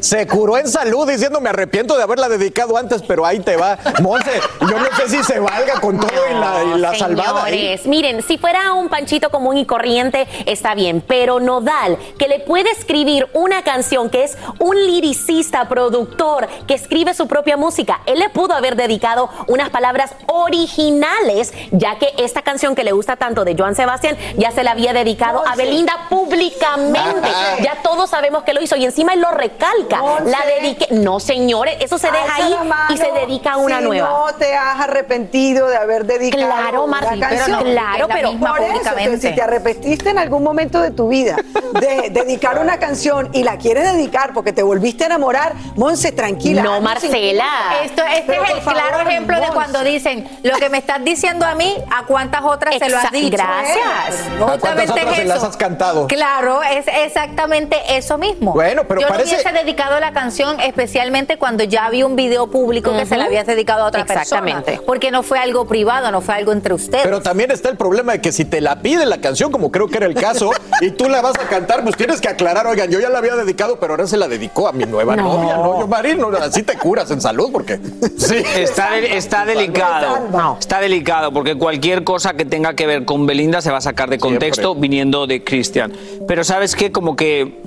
Se 0.00 0.26
curó 0.26 0.58
en 0.58 0.68
salud 0.68 1.08
diciendo 1.08 1.40
me 1.40 1.50
arrepiento 1.50 1.96
de 1.96 2.02
haberla 2.02 2.28
dedicado 2.28 2.76
antes, 2.76 3.02
pero 3.02 3.24
ahí 3.24 3.40
te 3.40 3.56
va. 3.56 3.78
Monse, 4.02 4.40
yo 4.60 4.78
no 4.78 4.86
sé 4.96 5.08
si 5.08 5.22
se 5.24 5.38
valga 5.38 5.80
con 5.80 5.98
todo 5.98 6.10
y 6.30 6.34
la, 6.34 6.64
y 6.64 6.78
la 6.78 6.94
salvada. 6.94 7.50
¿eh? 7.50 7.80
Miren, 7.84 8.22
si 8.22 8.38
fuera 8.38 8.72
un 8.72 8.88
panchito 8.88 9.30
común 9.30 9.56
y 9.56 9.66
corriente, 9.66 10.26
está 10.46 10.74
bien, 10.74 11.02
pero 11.06 11.40
Nodal, 11.40 11.98
que 12.18 12.28
le 12.28 12.40
puede 12.40 12.70
escribir 12.70 13.28
una 13.32 13.62
canción, 13.62 14.10
que 14.10 14.24
es 14.24 14.36
un 14.58 14.76
liricista, 14.76 15.68
productor, 15.68 16.48
que 16.66 16.74
escribe 16.74 17.14
su 17.14 17.26
propia 17.28 17.56
música, 17.56 18.00
él 18.06 18.18
le 18.18 18.28
pudo 18.30 18.54
haber 18.54 18.76
dedicado 18.76 19.30
unas 19.46 19.70
palabras 19.70 20.12
originales, 20.26 21.52
ya 21.70 21.98
que 21.98 22.12
esta 22.18 22.42
canción 22.42 22.74
que 22.74 22.84
le 22.84 22.92
gusta 22.92 23.16
tanto 23.16 23.44
de 23.44 23.54
Joan 23.56 23.74
Sebastián 23.74 24.16
ya 24.36 24.50
se 24.50 24.62
la 24.62 24.72
había 24.72 24.92
dedicado 24.92 25.42
a 25.46 25.56
Belinda 25.56 26.06
públicamente. 26.08 27.28
Ajá. 27.28 27.56
Ya 27.62 27.82
todos 27.82 28.10
sabemos 28.10 28.42
que 28.44 28.54
lo 28.54 28.62
hizo 28.62 28.76
y 28.76 28.84
encima 28.84 29.14
él 29.14 29.20
lo 29.20 29.30
recalca. 29.36 30.00
La 30.24 30.38
dediqué. 30.60 30.88
No, 30.90 31.20
señores, 31.20 31.76
eso 31.80 31.98
se 31.98 32.10
deja 32.10 32.34
ahí 32.36 32.54
mano 32.66 32.94
y 32.94 32.96
se 32.96 33.10
dedica 33.12 33.52
a 33.52 33.56
una 33.58 33.78
si 33.78 33.84
nueva. 33.84 34.08
no 34.08 34.34
te 34.34 34.54
has 34.54 34.80
arrepentido 34.80 35.68
de 35.68 35.76
haber 35.76 36.04
dedicado 36.06 36.46
Claro, 36.46 36.84
una 36.84 37.00
Martín, 37.00 37.20
pero 37.20 37.36
canción. 37.36 37.50
no, 37.64 37.70
claro, 37.72 38.08
pero- 38.08 38.32
Por 38.38 38.60
eso, 38.60 39.20
si 39.20 39.34
te 39.34 39.42
arrepentiste 39.42 40.10
en 40.10 40.18
algún 40.18 40.42
momento 40.42 40.80
de 40.80 40.90
tu 40.90 41.08
vida 41.08 41.36
de 41.72 42.10
dedicar 42.10 42.58
una 42.58 42.78
canción 42.78 43.30
y 43.32 43.42
la 43.42 43.58
quieres 43.58 43.92
dedicar 43.92 44.32
porque 44.32 44.52
te 44.52 44.62
volviste 44.62 45.04
a 45.04 45.06
enamorar, 45.06 45.54
Monse, 45.76 46.12
tranquila. 46.12 46.62
No, 46.62 46.80
Marcela. 46.80 47.46
Esto, 47.84 48.02
este 48.04 48.22
Pero, 48.26 48.44
es 48.44 48.50
el 48.50 48.60
favor, 48.62 48.80
claro 48.82 49.08
ejemplo 49.08 49.40
de 49.40 49.46
cuando 49.48 49.82
dicen 49.84 50.28
lo 50.42 50.56
que 50.56 50.68
me 50.68 50.78
estás 50.78 51.02
diciendo 51.04 51.44
a 51.46 51.54
mí, 51.54 51.76
a 51.94 52.04
cuántas 52.06 52.42
otras 52.42 52.74
se 52.78 52.88
lo 52.88 52.98
has 52.98 53.10
dicho. 53.10 53.36
gracias. 53.36 53.86
¿A 53.86 54.38
cuántas 54.38 54.50
Justamente 54.60 54.92
otras 54.92 55.08
es 55.10 55.16
se 55.16 55.24
las 55.24 55.38
eso. 55.38 55.46
has 55.46 55.56
cantado? 55.56 56.06
Claro, 56.06 56.62
es 56.62 56.86
exactamente 56.88 57.76
eso 57.96 58.18
mismo. 58.18 58.52
Bueno, 58.52 58.82
pero 58.86 59.00
Yo 59.02 59.08
parece- 59.08 59.25
hubiese 59.26 59.52
dedicado 59.52 59.98
la 60.00 60.12
canción 60.12 60.60
especialmente 60.60 61.36
cuando 61.38 61.64
ya 61.64 61.86
había 61.86 62.06
un 62.06 62.16
video 62.16 62.48
público 62.48 62.92
que 62.96 63.06
se 63.06 63.16
la 63.16 63.24
habías 63.24 63.46
dedicado 63.46 63.82
a 63.84 63.86
otra 63.88 64.02
Exactamente. 64.02 64.62
persona. 64.62 64.86
Porque 64.86 65.10
no 65.10 65.22
fue 65.22 65.38
algo 65.38 65.66
privado, 65.66 66.10
no 66.10 66.20
fue 66.20 66.34
algo 66.34 66.52
entre 66.52 66.74
ustedes. 66.74 67.04
Pero 67.04 67.20
también 67.22 67.50
está 67.50 67.68
el 67.68 67.76
problema 67.76 68.12
de 68.12 68.20
que 68.20 68.32
si 68.32 68.44
te 68.44 68.60
la 68.60 68.80
pide 68.82 69.06
la 69.06 69.18
canción, 69.20 69.50
como 69.52 69.70
creo 69.70 69.88
que 69.88 69.96
era 69.98 70.06
el 70.06 70.14
caso, 70.14 70.50
y 70.80 70.90
tú 70.90 71.08
la 71.08 71.20
vas 71.22 71.34
a 71.38 71.48
cantar, 71.48 71.82
pues 71.82 71.96
tienes 71.96 72.20
que 72.20 72.28
aclarar, 72.28 72.66
oigan, 72.66 72.90
yo 72.90 73.00
ya 73.00 73.08
la 73.08 73.18
había 73.18 73.34
dedicado, 73.36 73.78
pero 73.80 73.94
ahora 73.94 74.06
se 74.06 74.16
la 74.16 74.28
dedicó 74.28 74.68
a 74.68 74.72
mi 74.72 74.84
nueva 74.84 75.16
No. 75.16 75.22
novia, 75.22 75.56
¿no? 75.56 75.80
Yo, 75.80 75.86
Marín, 75.86 76.18
no, 76.18 76.28
así 76.38 76.62
te 76.62 76.76
curas 76.76 77.10
en 77.10 77.20
salud, 77.20 77.50
porque 77.52 77.78
sí. 78.18 78.36
Está, 78.56 78.92
de- 78.92 79.16
está 79.16 79.44
delicado. 79.44 80.56
Está 80.58 80.80
delicado 80.80 81.32
porque 81.32 81.56
cualquier 81.56 82.04
cosa 82.04 82.34
que 82.34 82.44
tenga 82.44 82.74
que 82.74 82.86
ver 82.86 83.04
con 83.04 83.26
Belinda 83.26 83.60
se 83.60 83.70
va 83.70 83.78
a 83.78 83.82
sacar 83.82 84.10
de 84.10 84.18
contexto 84.18 84.74
viniendo 84.74 85.26
de 85.26 85.42
Cristian. 85.44 85.92
Pero 86.28 86.44
sabes 86.44 86.74
qué, 86.76 86.92
como 86.92 87.16
que 87.16 87.60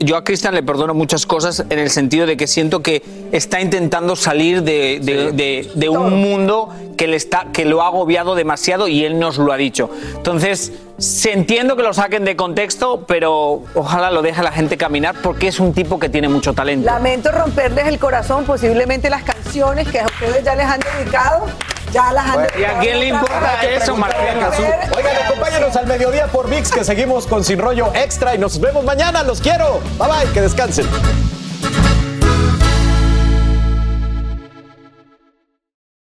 yo 0.00 0.16
a 0.16 0.24
Cristian 0.24 0.54
le 0.54 0.62
perdono 0.62 0.94
muchas 0.94 1.26
cosas 1.26 1.64
en 1.70 1.78
el 1.78 1.90
sentido 1.90 2.26
de 2.26 2.36
que 2.36 2.46
siento 2.46 2.82
que 2.82 3.02
está 3.32 3.60
intentando 3.60 4.14
salir 4.16 4.62
de, 4.62 5.00
de- 5.02 5.32
de- 5.32 5.70
de 5.74 5.88
un 5.88 6.20
mundo 6.20 6.68
que, 6.96 7.06
le 7.08 7.16
está, 7.16 7.46
que 7.52 7.64
lo 7.64 7.82
ha 7.82 7.86
agobiado 7.88 8.34
demasiado 8.34 8.86
y 8.88 9.04
él 9.04 9.18
nos 9.18 9.38
lo 9.38 9.52
ha 9.52 9.56
dicho. 9.56 9.90
Entonces, 10.16 10.72
se 10.98 11.32
entiendo 11.32 11.76
que 11.76 11.82
lo 11.84 11.92
saquen 11.94 12.24
de 12.24 12.34
contexto, 12.36 13.04
pero 13.06 13.62
ojalá 13.74 14.10
lo 14.10 14.22
deje 14.22 14.42
la 14.42 14.50
gente 14.52 14.76
caminar 14.76 15.14
porque 15.22 15.48
es 15.48 15.60
un 15.60 15.72
tipo 15.72 15.98
que 15.98 16.08
tiene 16.08 16.28
mucho 16.28 16.54
talento. 16.54 16.86
Lamento 16.86 17.30
romperles 17.30 17.86
el 17.86 17.98
corazón, 17.98 18.44
posiblemente 18.44 19.08
las 19.10 19.22
canciones 19.22 19.86
que 19.88 20.00
a 20.00 20.06
ustedes 20.06 20.44
ya 20.44 20.56
les 20.56 20.66
han 20.66 20.80
dedicado, 20.96 21.46
ya 21.92 22.12
las 22.12 22.24
han 22.26 22.32
Bueno, 22.34 22.48
dedicado. 22.54 22.60
¿y 22.60 22.76
a 22.76 22.80
quién 22.80 23.00
le 23.00 23.06
importa 23.08 23.62
eso, 23.64 23.96
Marcela 23.96 24.40
Cazú? 24.40 24.62
Oigan, 24.96 25.16
acompáñanos 25.24 25.76
al 25.76 25.86
mediodía 25.86 26.26
por 26.26 26.48
VIX, 26.48 26.70
que 26.70 26.84
seguimos 26.84 27.26
con 27.26 27.44
Sin 27.44 27.58
Rollo 27.58 27.92
Extra 27.94 28.34
y 28.34 28.38
nos 28.38 28.60
vemos 28.60 28.84
mañana. 28.84 29.22
Los 29.22 29.40
quiero. 29.40 29.80
Bye 29.98 30.08
bye, 30.08 30.32
que 30.32 30.40
descansen. 30.42 30.86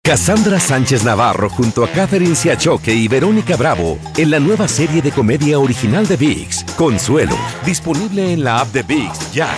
Cassandra 0.03 0.61
Sánchez 0.61 1.03
Navarro 1.03 1.51
junto 1.51 1.83
a 1.83 1.89
Catherine 1.89 2.37
Siachoque 2.37 2.95
y 2.95 3.09
Verónica 3.09 3.57
Bravo 3.57 3.99
en 4.17 4.31
la 4.31 4.39
nueva 4.39 4.69
serie 4.69 5.03
de 5.03 5.11
comedia 5.11 5.59
original 5.59 6.07
de 6.07 6.17
VIX, 6.17 6.63
Consuelo, 6.77 7.37
disponible 7.65 8.33
en 8.33 8.45
la 8.45 8.61
app 8.61 8.69
de 8.69 8.85
VIX 8.85 9.33
ya. 9.33 9.49